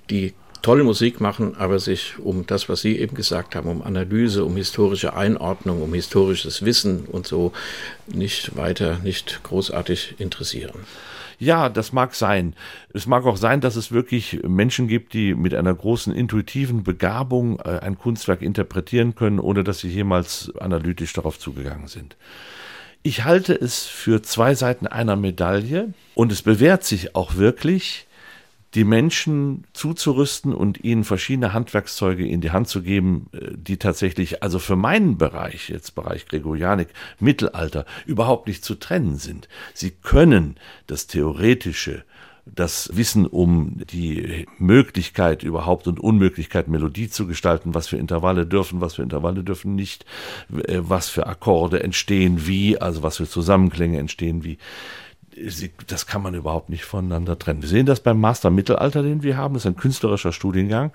[0.09, 4.43] die tolle Musik machen, aber sich um das, was Sie eben gesagt haben, um Analyse,
[4.43, 7.53] um historische Einordnung, um historisches Wissen und so
[8.07, 10.85] nicht weiter, nicht großartig interessieren.
[11.39, 12.53] Ja, das mag sein.
[12.93, 17.59] Es mag auch sein, dass es wirklich Menschen gibt, die mit einer großen intuitiven Begabung
[17.59, 22.17] äh, ein Kunstwerk interpretieren können, ohne dass sie jemals analytisch darauf zugegangen sind.
[23.03, 28.05] Ich halte es für zwei Seiten einer Medaille und es bewährt sich auch wirklich,
[28.75, 34.43] die Menschen zuzurüsten und ihnen verschiedene Handwerkszeuge in die Hand zu geben, äh, die tatsächlich,
[34.43, 39.47] also für meinen Bereich, jetzt Bereich Gregorianik, Mittelalter, überhaupt nicht zu trennen sind.
[39.73, 40.55] Sie können
[40.87, 42.03] das Theoretische,
[42.45, 48.81] das Wissen um die Möglichkeit überhaupt und Unmöglichkeit, Melodie zu gestalten, was für Intervalle dürfen,
[48.81, 50.05] was für Intervalle dürfen nicht,
[50.67, 54.57] äh, was für Akkorde entstehen wie, also was für Zusammenklänge entstehen wie
[55.87, 57.61] das kann man überhaupt nicht voneinander trennen.
[57.61, 59.53] Wir sehen das beim Master Mittelalter, den wir haben.
[59.53, 60.91] Das ist ein künstlerischer Studiengang,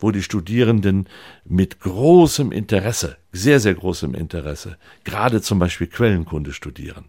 [0.00, 1.08] wo die Studierenden
[1.44, 7.06] mit großem Interesse, sehr, sehr großem Interesse, gerade zum Beispiel Quellenkunde studieren,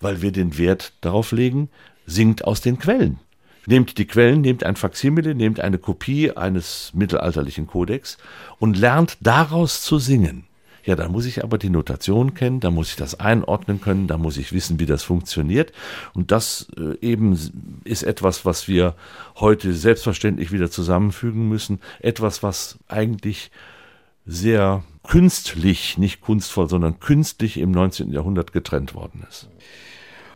[0.00, 1.68] weil wir den Wert darauf legen,
[2.06, 3.18] singt aus den Quellen.
[3.66, 8.18] Nehmt die Quellen, nehmt ein Faksimile, nehmt eine Kopie eines mittelalterlichen Kodex
[8.58, 10.46] und lernt daraus zu singen.
[10.84, 14.18] Ja, dann muss ich aber die Notation kennen, da muss ich das einordnen können, da
[14.18, 15.72] muss ich wissen, wie das funktioniert.
[16.12, 18.94] Und das äh, eben ist etwas, was wir
[19.36, 21.80] heute selbstverständlich wieder zusammenfügen müssen.
[22.00, 23.50] Etwas, was eigentlich
[24.26, 28.12] sehr künstlich, nicht kunstvoll, sondern künstlich im 19.
[28.12, 29.48] Jahrhundert getrennt worden ist.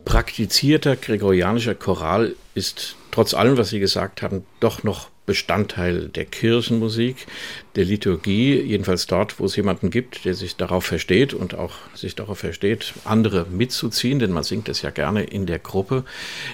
[0.05, 7.27] Praktizierter gregorianischer Choral ist trotz allem, was Sie gesagt haben, doch noch Bestandteil der Kirchenmusik,
[7.75, 12.15] der Liturgie, jedenfalls dort, wo es jemanden gibt, der sich darauf versteht und auch sich
[12.15, 16.03] darauf versteht, andere mitzuziehen, denn man singt es ja gerne in der Gruppe.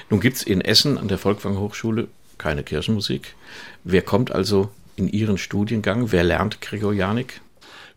[0.10, 3.36] Nun gibt es in Essen an der Volkwang Hochschule keine Kirchenmusik.
[3.86, 6.12] Wer kommt also in Ihren Studiengang?
[6.12, 7.40] Wer lernt Gregorianik?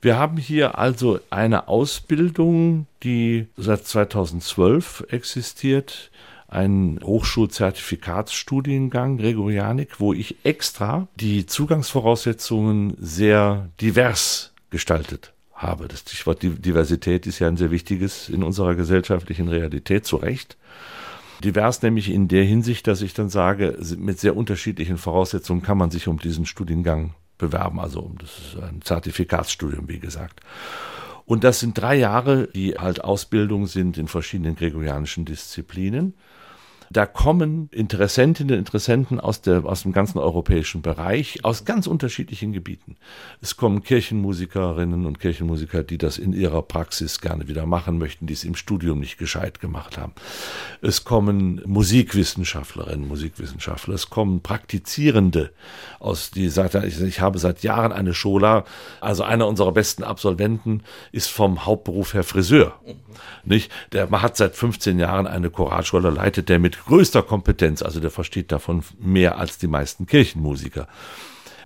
[0.01, 6.13] Wir haben hier also eine Ausbildung, die seit 2012 existiert
[6.49, 15.87] einen Hochschulzertifikatsstudiengang Gregorianik, wo ich extra die Zugangsvoraussetzungen sehr divers gestaltet habe.
[15.89, 20.57] Das Stichwort Diversität ist ja ein sehr wichtiges in unserer gesellschaftlichen Realität, zu Recht.
[21.45, 25.91] Divers nämlich in der Hinsicht, dass ich dann sage, mit sehr unterschiedlichen Voraussetzungen kann man
[25.91, 27.79] sich um diesen Studiengang bewerben.
[27.79, 30.41] Also das ist ein Zertifikatsstudium, wie gesagt.
[31.27, 36.15] Und das sind drei Jahre, die halt Ausbildung sind in verschiedenen gregorianischen Disziplinen.
[36.91, 42.53] Da kommen Interessentinnen und Interessenten aus, der, aus dem ganzen europäischen Bereich, aus ganz unterschiedlichen
[42.53, 42.97] Gebieten.
[43.41, 48.33] Es kommen Kirchenmusikerinnen und Kirchenmusiker, die das in ihrer Praxis gerne wieder machen möchten, die
[48.33, 50.13] es im Studium nicht gescheit gemacht haben.
[50.81, 55.51] Es kommen Musikwissenschaftlerinnen, Musikwissenschaftler, es kommen Praktizierende
[55.99, 58.65] aus die seit, ich habe seit Jahren eine Schola,
[59.01, 62.81] also einer unserer besten Absolventen ist vom Hauptberuf her Friseur.
[63.49, 63.73] Nicht?
[63.93, 68.53] Der hat seit 15 Jahren eine Choralschule, leitet der mit größter Kompetenz, also der versteht
[68.53, 70.87] davon mehr als die meisten Kirchenmusiker.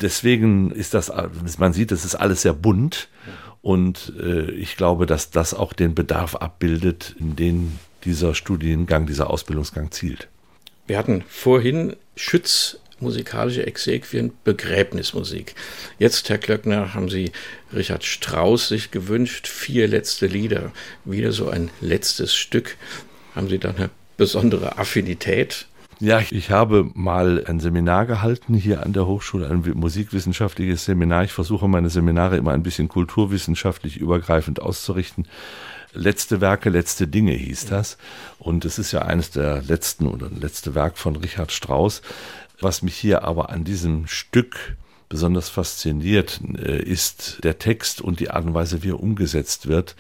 [0.01, 1.13] Deswegen ist das,
[1.59, 3.09] man sieht, das ist alles sehr bunt
[3.61, 9.31] und äh, ich glaube, dass das auch den Bedarf abbildet, in den dieser Studiengang, dieser
[9.31, 10.29] Ausbildungsgang zielt.
[10.89, 15.55] Wir hatten vorhin Schütz musikalische Exequien Begräbnismusik.
[15.99, 17.33] Jetzt, Herr Klöckner, haben Sie
[17.75, 20.73] Richard Strauss sich gewünscht, vier letzte Lieder,
[21.05, 22.77] wieder so ein letztes Stück.
[23.35, 25.67] Haben Sie da eine besondere Affinität?
[26.01, 31.23] Ja, ich habe mal ein Seminar gehalten hier an der Hochschule, ein musikwissenschaftliches Seminar.
[31.23, 35.29] Ich versuche meine Seminare immer ein bisschen kulturwissenschaftlich übergreifend auszurichten.
[35.95, 37.99] Letzte Werke, letzte Dinge hieß das.
[38.41, 42.03] Und es ist ja eines der letzten oder letzte Werk von Richard Strauss.
[42.63, 44.77] Was mich hier aber an diesem Stück
[45.09, 49.97] besonders fasziniert, äh, ist der Text und die Art und Weise, wie er umgesetzt wird,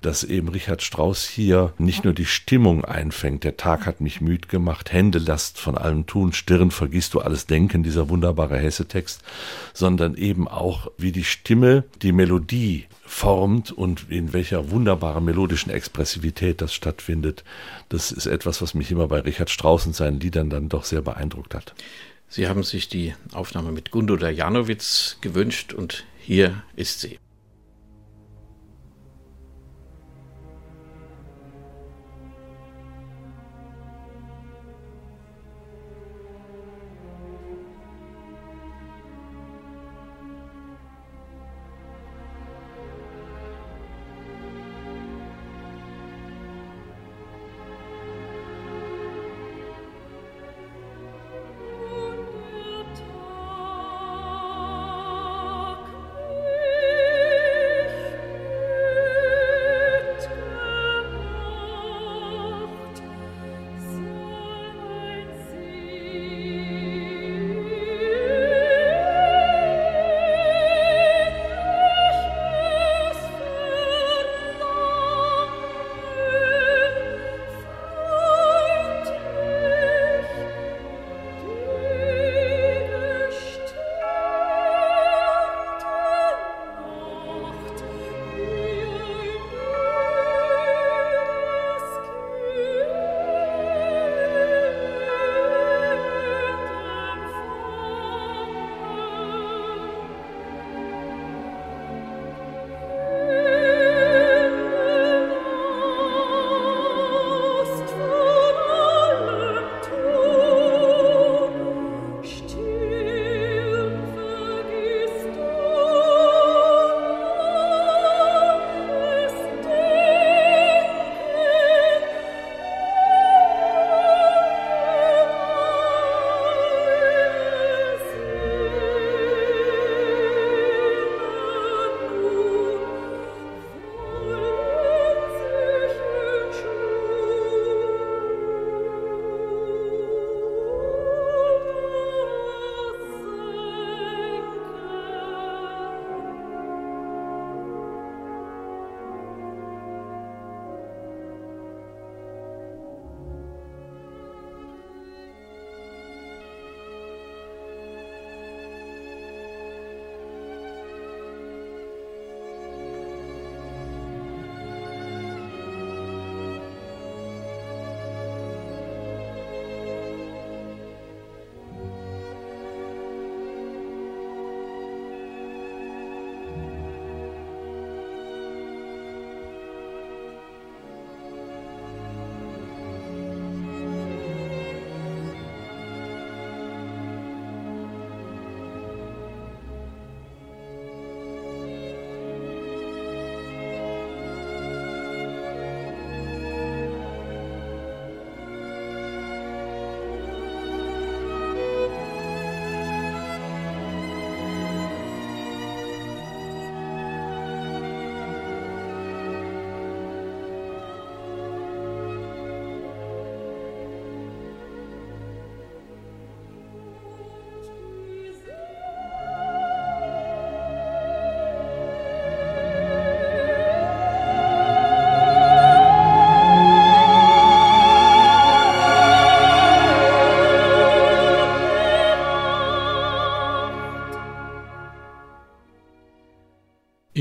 [0.00, 4.48] dass eben Richard Strauss hier nicht nur die Stimmung einfängt, der Tag hat mich müd
[4.48, 9.22] gemacht, Hände lasst von allem tun, Stirn vergisst du alles Denken, dieser wunderbare Hesse-Text,
[9.74, 16.60] sondern eben auch, wie die Stimme die Melodie formt und in welcher wunderbaren melodischen Expressivität
[16.60, 17.44] das stattfindet.
[17.88, 21.00] Das ist etwas, was mich immer bei Richard Strauss und seinen Liedern dann doch sehr
[21.00, 21.74] beeindruckt hat.
[22.28, 27.20] Sie haben sich die Aufnahme mit Gundula Janowitz gewünscht und hier ist sie.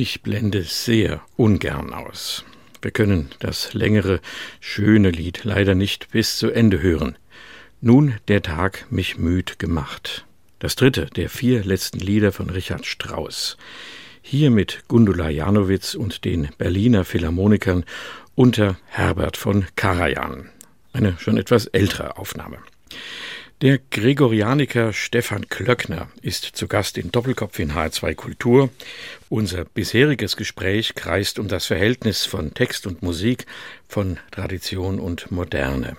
[0.05, 2.43] Ich blende sehr ungern aus.
[2.81, 4.19] Wir können das längere,
[4.59, 7.17] schöne Lied leider nicht bis zu Ende hören.
[7.79, 10.25] Nun der Tag mich müd gemacht.
[10.59, 13.55] Das dritte der vier letzten Lieder von Richard Strauss.
[14.21, 17.85] Hier mit Gundula Janowitz und den Berliner Philharmonikern
[18.35, 20.49] unter Herbert von Karajan.
[20.91, 22.57] Eine schon etwas ältere Aufnahme.
[23.63, 28.69] Der Gregorianiker Stefan Klöckner ist zu Gast in Doppelkopf in H2 Kultur.
[29.29, 33.45] Unser bisheriges Gespräch kreist um das Verhältnis von Text und Musik,
[33.87, 35.95] von Tradition und Moderne.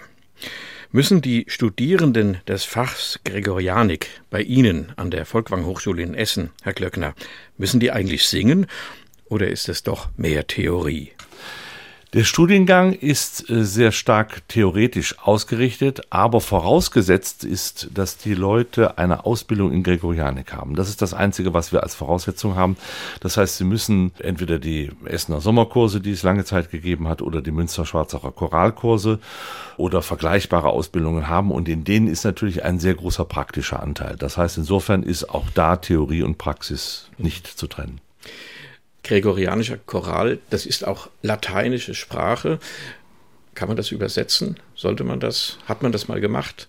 [0.93, 6.75] Müssen die Studierenden des Fachs Gregorianik bei Ihnen an der Volkwang Hochschule in Essen, Herr
[6.75, 7.15] Klöckner,
[7.57, 8.67] müssen die eigentlich singen
[9.25, 11.13] oder ist es doch mehr Theorie?
[12.15, 19.27] Der Studiengang ist äh, sehr stark theoretisch ausgerichtet, aber vorausgesetzt ist, dass die Leute eine
[19.27, 20.77] Ausbildung in Gregorianik haben.
[20.77, 22.77] Das ist das Einzige, was wir als Voraussetzung haben.
[23.19, 27.43] Das heißt, sie müssen entweder die Essener Sommerkurse, die es lange Zeit gegeben hat, oder
[27.43, 29.19] die Münster-Schwarzacher Choralkurse
[29.77, 31.51] oder vergleichbare Ausbildungen haben.
[31.51, 34.15] Und in denen ist natürlich ein sehr großer praktischer Anteil.
[34.17, 38.01] Das heißt, insofern ist auch da Theorie und Praxis nicht zu trennen
[39.05, 42.59] gregorianischer Choral, das ist auch lateinische Sprache.
[43.55, 44.57] Kann man das übersetzen?
[44.75, 45.59] Sollte man das?
[45.67, 46.69] Hat man das mal gemacht?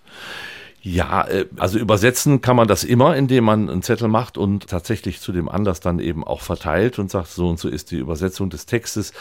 [0.87, 5.19] Ja, äh, also übersetzen kann man das immer, indem man einen Zettel macht und tatsächlich
[5.19, 8.51] zu dem Anlass dann eben auch verteilt und sagt, so und so ist die Übersetzung
[8.51, 9.11] des Textes.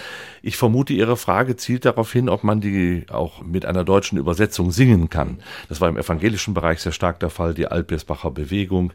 [0.42, 4.72] Ich vermute, Ihre Frage zielt darauf hin, ob man die auch mit einer deutschen Übersetzung
[4.72, 5.38] singen kann.
[5.70, 8.92] Das war im evangelischen Bereich sehr stark der Fall, die Alpirsbacher Bewegung,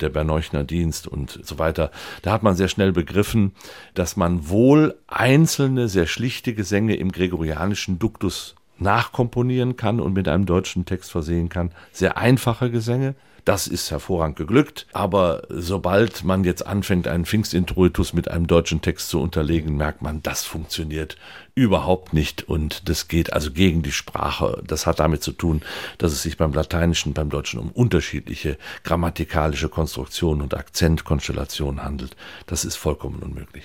[0.00, 1.90] der Berneuchner Dienst und so weiter.
[2.22, 3.52] Da hat man sehr schnell begriffen,
[3.92, 10.46] dass man wohl einzelne, sehr schlichte Gesänge im gregorianischen Duktus nachkomponieren kann und mit einem
[10.46, 11.70] deutschen Text versehen kann.
[11.92, 13.14] Sehr einfache Gesänge.
[13.46, 14.88] Das ist hervorragend geglückt.
[14.92, 20.20] Aber sobald man jetzt anfängt, einen Pfingstintroitus mit einem deutschen Text zu unterlegen, merkt man,
[20.20, 21.16] das funktioniert
[21.54, 22.48] überhaupt nicht.
[22.48, 24.64] Und das geht also gegen die Sprache.
[24.66, 25.62] Das hat damit zu tun,
[25.98, 32.16] dass es sich beim Lateinischen, beim Deutschen um unterschiedliche grammatikalische Konstruktionen und Akzentkonstellationen handelt.
[32.46, 33.62] Das ist vollkommen unmöglich.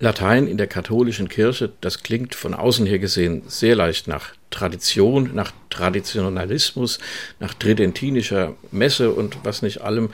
[0.00, 5.30] Latein in der katholischen Kirche, das klingt von außen her gesehen sehr leicht nach Tradition,
[5.34, 6.98] nach Traditionalismus,
[7.38, 10.10] nach tridentinischer Messe und was nicht allem.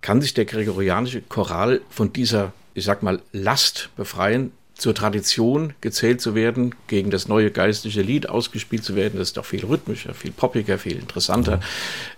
[0.00, 6.20] Kann sich der gregorianische Choral von dieser, ich sag mal, Last befreien, zur Tradition gezählt
[6.20, 9.18] zu werden, gegen das neue geistliche Lied ausgespielt zu werden?
[9.18, 11.60] Das ist doch viel rhythmischer, viel poppiger, viel interessanter.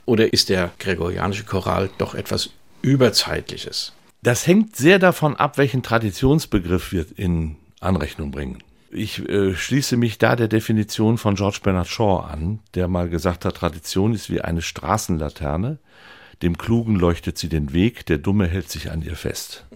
[0.07, 3.92] Oder ist der gregorianische Choral doch etwas Überzeitliches?
[4.24, 8.64] Das hängt sehr davon ab, welchen Traditionsbegriff wir in Anrechnung bringen.
[8.90, 13.44] Ich äh, schließe mich da der Definition von George Bernard Shaw an, der mal gesagt
[13.44, 15.78] hat, Tradition ist wie eine Straßenlaterne.
[16.40, 19.66] Dem Klugen leuchtet sie den Weg, der Dumme hält sich an ihr fest.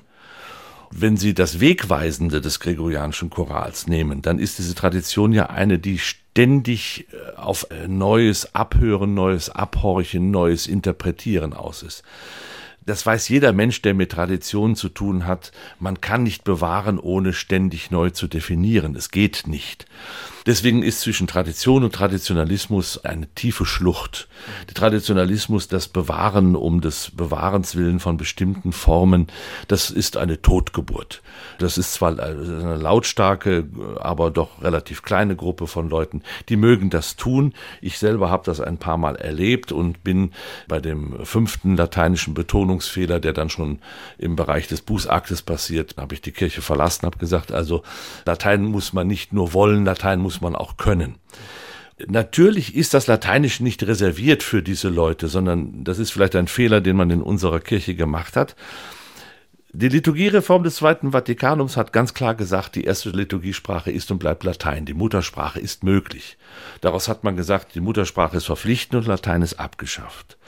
[0.91, 5.99] Wenn Sie das Wegweisende des gregorianischen Chorals nehmen, dann ist diese Tradition ja eine, die
[5.99, 12.03] ständig äh, auf äh, neues Abhören, neues Abhorchen, neues Interpretieren aus ist
[12.89, 17.35] das weiß jeder Mensch, der mit Traditionen zu tun hat, man kann nicht bewahren, ohne
[17.35, 18.97] ständig neu zu definieren.
[18.97, 19.85] Es geht nicht.
[20.49, 24.29] Deswegen ist zwischen Tradition und Traditionalismus eine tiefe Schlucht.
[24.67, 29.27] Der Traditionalismus, das Bewahren um des Bewahrens willen von bestimmten Formen,
[29.69, 31.21] das ist eine Totgeburt.
[31.59, 33.69] Das ist zwar eine lautstarke,
[34.01, 37.53] aber doch relativ kleine Gruppe von Leuten, die mögen das tun.
[37.83, 40.33] Ich selber habe das ein paar Mal erlebt und bin
[40.67, 43.81] bei dem fünften lateinischen Betonungsfehler, der dann schon
[44.17, 47.83] im Bereich des Bußaktes passiert, habe ich die Kirche verlassen, habe gesagt, also
[48.25, 51.17] Latein muss man nicht nur wollen, Latein muss man auch können.
[52.07, 56.81] Natürlich ist das Lateinisch nicht reserviert für diese Leute, sondern das ist vielleicht ein Fehler,
[56.81, 58.55] den man in unserer Kirche gemacht hat.
[59.73, 64.45] Die Liturgiereform des Zweiten Vatikanums hat ganz klar gesagt, die erste Liturgiesprache ist und bleibt
[64.45, 64.87] Latein.
[64.87, 66.39] Die Muttersprache ist möglich.
[66.81, 70.39] Daraus hat man gesagt, die Muttersprache ist verpflichtend und Latein ist abgeschafft.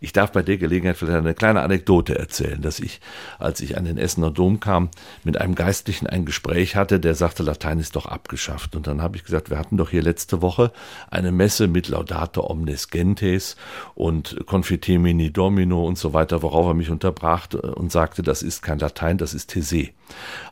[0.00, 3.00] Ich darf bei der Gelegenheit vielleicht eine kleine Anekdote erzählen, dass ich,
[3.38, 4.90] als ich an den Essener Dom kam,
[5.24, 8.76] mit einem Geistlichen ein Gespräch hatte, der sagte, Latein ist doch abgeschafft.
[8.76, 10.72] Und dann habe ich gesagt, wir hatten doch hier letzte Woche
[11.10, 13.56] eine Messe mit Laudate Omnes Gentes
[13.94, 18.78] und Confitemini Domino und so weiter, worauf er mich unterbrach und sagte, das ist kein
[18.78, 19.88] Latein, das ist These.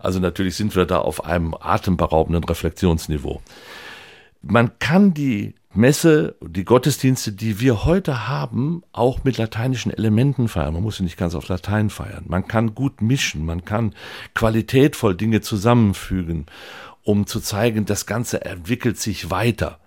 [0.01, 3.41] Also natürlich sind wir da auf einem atemberaubenden Reflexionsniveau.
[4.43, 10.75] Man kann die Messe, die Gottesdienste, die wir heute haben, auch mit lateinischen Elementen feiern.
[10.75, 12.25] Man muss sie nicht ganz auf Latein feiern.
[12.27, 13.95] Man kann gut mischen, man kann
[14.35, 16.47] qualitätvoll Dinge zusammenfügen,
[17.03, 19.79] um zu zeigen, das Ganze entwickelt sich weiter.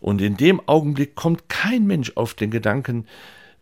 [0.00, 3.06] Und in dem Augenblick kommt kein Mensch auf den Gedanken,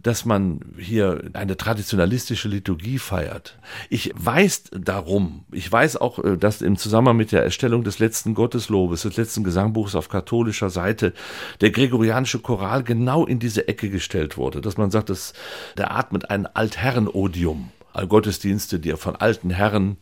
[0.02, 3.58] dass man hier eine traditionalistische Liturgie feiert.
[3.90, 8.34] Ich weiß darum, ich weiß auch, äh, dass im Zusammenhang mit der Erstellung des letzten
[8.34, 11.12] Gotteslobes, des letzten Gesangbuchs auf katholischer Seite,
[11.60, 15.34] der gregorianische Choral genau in diese Ecke gestellt wurde, dass man sagt, dass
[15.76, 17.70] der atmet ein Altherrenodium.
[18.08, 19.96] Gottesdienste, die von alten Herren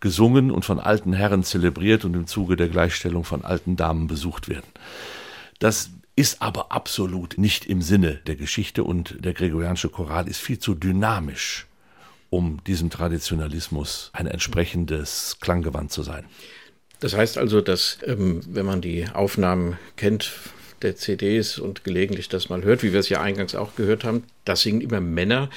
[0.00, 4.48] gesungen und von alten Herren zelebriert und im Zuge der Gleichstellung von alten Damen besucht
[4.48, 4.66] werden.
[5.58, 10.58] Das ist aber absolut nicht im Sinne der Geschichte und der gregorianische Choral ist viel
[10.58, 11.66] zu dynamisch,
[12.30, 16.24] um diesem Traditionalismus ein entsprechendes Klanggewand zu sein.
[17.00, 20.32] Das heißt also, dass ähm, wenn man die Aufnahmen kennt
[20.82, 24.24] der CDs und gelegentlich das mal hört, wie wir es ja eingangs auch gehört haben,
[24.44, 25.50] das singen immer Männer.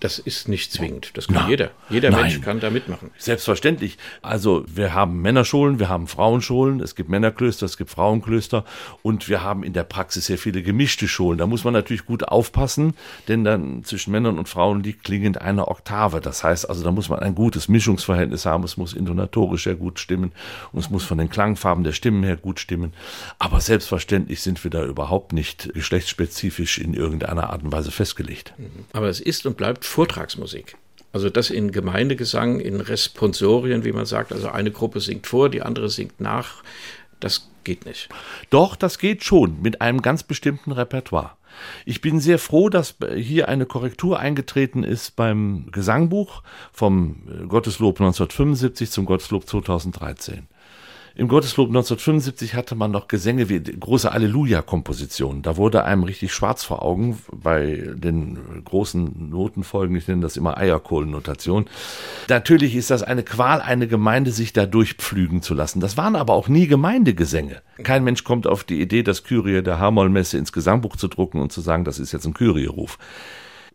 [0.00, 1.10] Das ist nicht zwingend.
[1.14, 1.70] Das kann Na, jeder.
[1.90, 2.22] Jeder nein.
[2.22, 3.10] Mensch kann da mitmachen.
[3.18, 3.98] Selbstverständlich.
[4.22, 8.64] Also wir haben Männerschulen, wir haben Frauenschulen, es gibt Männerklöster, es gibt Frauenklöster
[9.02, 11.38] und wir haben in der Praxis sehr viele gemischte Schulen.
[11.38, 12.94] Da muss man natürlich gut aufpassen,
[13.26, 16.20] denn dann zwischen Männern und Frauen liegt klingend eine Oktave.
[16.20, 18.64] Das heißt also, da muss man ein gutes Mischungsverhältnis haben.
[18.64, 20.32] Es muss intonatorisch sehr gut stimmen
[20.72, 22.92] und es muss von den Klangfarben der Stimmen her gut stimmen.
[23.38, 28.54] Aber selbstverständlich sind wir da überhaupt nicht geschlechtsspezifisch in irgendeiner Art und Weise festgelegt.
[28.92, 30.76] Aber es ist und bleibt Vortragsmusik.
[31.12, 35.62] Also das in Gemeindegesang, in Responsorien, wie man sagt, also eine Gruppe singt vor, die
[35.62, 36.62] andere singt nach,
[37.18, 38.08] das geht nicht.
[38.50, 41.32] Doch, das geht schon mit einem ganz bestimmten Repertoire.
[41.84, 48.90] Ich bin sehr froh, dass hier eine Korrektur eingetreten ist beim Gesangbuch vom Gotteslob 1975
[48.90, 50.46] zum Gotteslob 2013.
[51.18, 55.42] Im Gotteslob 1975 hatte man noch Gesänge wie große Alleluja-Kompositionen.
[55.42, 59.96] Da wurde einem richtig schwarz vor Augen bei den großen Notenfolgen.
[59.96, 61.64] Ich nenne das immer Eierkohlennotation.
[62.28, 65.80] Natürlich ist das eine Qual, eine Gemeinde sich da durchpflügen zu lassen.
[65.80, 67.62] Das waren aber auch nie Gemeindegesänge.
[67.82, 71.50] Kein Mensch kommt auf die Idee, das Kyrie der Hamollmesse ins Gesangbuch zu drucken und
[71.50, 72.96] zu sagen, das ist jetzt ein Kyrie-Ruf.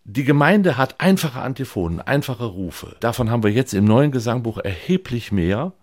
[0.05, 2.95] Die Gemeinde hat einfache Antiphonen, einfache Rufe.
[3.01, 5.73] Davon haben wir jetzt im neuen Gesangbuch erheblich mehr.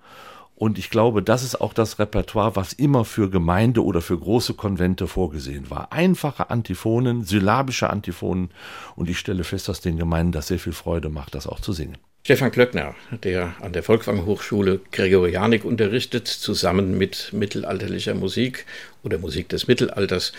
[0.61, 4.53] Und ich glaube, das ist auch das Repertoire, was immer für Gemeinde oder für große
[4.53, 5.91] Konvente vorgesehen war.
[5.91, 8.51] Einfache Antiphonen, syllabische Antiphonen.
[8.95, 11.73] Und ich stelle fest, dass den Gemeinden das sehr viel Freude macht, das auch zu
[11.73, 11.97] singen.
[12.25, 18.67] Stefan Klöckner, der an der Volkwang Hochschule Gregorianik unterrichtet, zusammen mit mittelalterlicher Musik
[19.03, 20.35] oder Musik des Mittelalters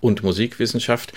[0.00, 1.12] und Musikwissenschaft.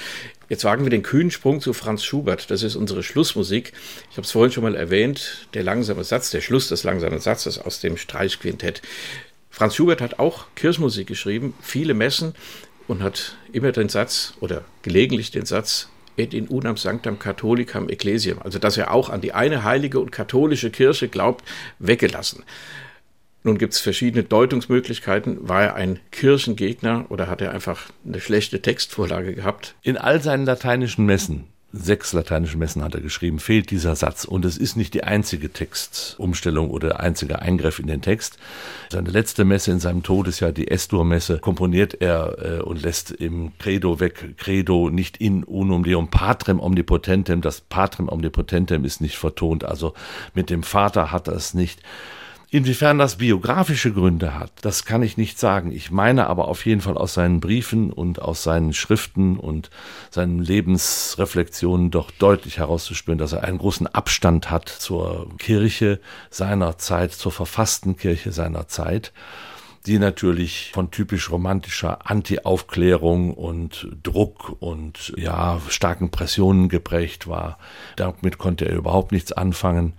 [0.49, 2.51] Jetzt wagen wir den kühnen Sprung zu Franz Schubert.
[2.51, 3.73] Das ist unsere Schlussmusik.
[4.11, 5.47] Ich habe es vorhin schon mal erwähnt.
[5.53, 8.81] Der langsame Satz, der Schluss des langsamen Satzes aus dem Streichquintett.
[9.49, 12.34] Franz Schubert hat auch Kirchenmusik geschrieben, viele Messen
[12.88, 18.39] und hat immer den Satz oder gelegentlich den Satz et in unam sanctam catholicam ecclesiam,
[18.39, 21.43] also dass er auch an die eine heilige und katholische Kirche glaubt,
[21.79, 22.43] weggelassen.
[23.43, 25.49] Nun gibt es verschiedene Deutungsmöglichkeiten.
[25.49, 29.75] War er ein Kirchengegner oder hat er einfach eine schlechte Textvorlage gehabt?
[29.83, 34.23] In all seinen lateinischen Messen, sechs lateinische Messen hat er geschrieben, fehlt dieser Satz.
[34.23, 38.37] Und es ist nicht die einzige Textumstellung oder der einzige Eingriff in den Text.
[38.89, 43.99] Seine letzte Messe in seinem Todesjahr, die Estor-Messe, komponiert er äh, und lässt im Credo
[43.99, 47.41] weg, Credo nicht in unum deum patrem omnipotentem.
[47.41, 49.65] Das patrem omnipotentem ist nicht vertont.
[49.65, 49.95] Also
[50.33, 51.81] mit dem Vater hat er es nicht.
[52.53, 55.71] Inwiefern das biografische Gründe hat, das kann ich nicht sagen.
[55.71, 59.71] Ich meine aber auf jeden Fall aus seinen Briefen und aus seinen Schriften und
[60.11, 65.99] seinen Lebensreflexionen doch deutlich herauszuspüren, dass er einen großen Abstand hat zur Kirche
[66.29, 69.13] seiner Zeit, zur verfassten Kirche seiner Zeit
[69.87, 77.57] die natürlich von typisch romantischer Anti-Aufklärung und Druck und ja, starken Pressionen geprägt war.
[77.97, 79.91] Damit konnte er überhaupt nichts anfangen.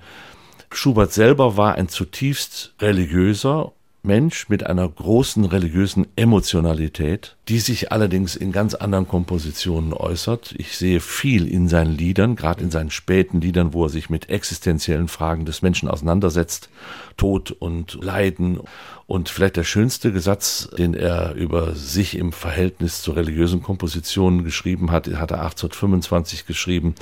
[0.77, 3.73] Schubert selber war ein zutiefst religiöser
[4.05, 10.55] Mensch mit einer großen religiösen Emotionalität, die sich allerdings in ganz anderen Kompositionen äußert.
[10.59, 14.29] Ich sehe viel in seinen Liedern, gerade in seinen späten Liedern, wo er sich mit
[14.29, 16.69] existenziellen Fragen des Menschen auseinandersetzt,
[17.17, 18.61] Tod und Leiden.
[19.07, 24.91] Und vielleicht der schönste Satz, den er über sich im Verhältnis zu religiösen Kompositionen geschrieben
[24.91, 26.95] hat, hat er 1825 geschrieben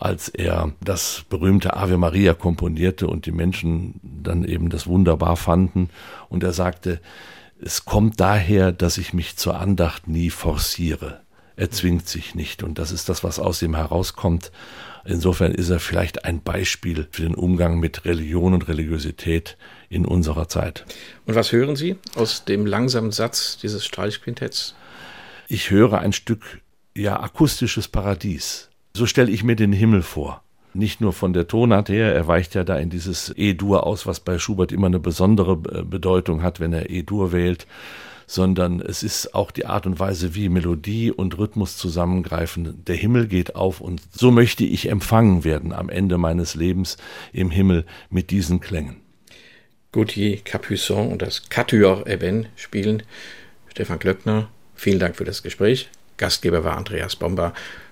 [0.00, 5.90] als er das berühmte Ave Maria komponierte und die Menschen dann eben das wunderbar fanden.
[6.28, 7.00] Und er sagte,
[7.62, 11.20] es kommt daher, dass ich mich zur Andacht nie forciere.
[11.56, 12.62] Er zwingt sich nicht.
[12.62, 14.50] Und das ist das, was aus ihm herauskommt.
[15.04, 19.58] Insofern ist er vielleicht ein Beispiel für den Umgang mit Religion und Religiosität
[19.90, 20.86] in unserer Zeit.
[21.26, 24.74] Und was hören Sie aus dem langsamen Satz dieses Streichquintetts?
[25.48, 26.60] Ich höre ein Stück
[26.96, 28.69] ja akustisches Paradies.
[28.94, 30.42] So stelle ich mir den Himmel vor.
[30.72, 34.20] Nicht nur von der Tonart her, er weicht ja da in dieses E-Dur aus, was
[34.20, 37.66] bei Schubert immer eine besondere Bedeutung hat, wenn er E-Dur wählt,
[38.26, 42.84] sondern es ist auch die Art und Weise, wie Melodie und Rhythmus zusammengreifen.
[42.84, 46.96] Der Himmel geht auf und so möchte ich empfangen werden am Ende meines Lebens
[47.32, 48.96] im Himmel mit diesen Klängen.
[49.90, 53.02] Gauthier Capuçon und das Quatuor Even spielen.
[53.66, 55.88] Stefan Glöckner, vielen Dank für das Gespräch.
[56.16, 57.52] Gastgeber war Andreas Bomber.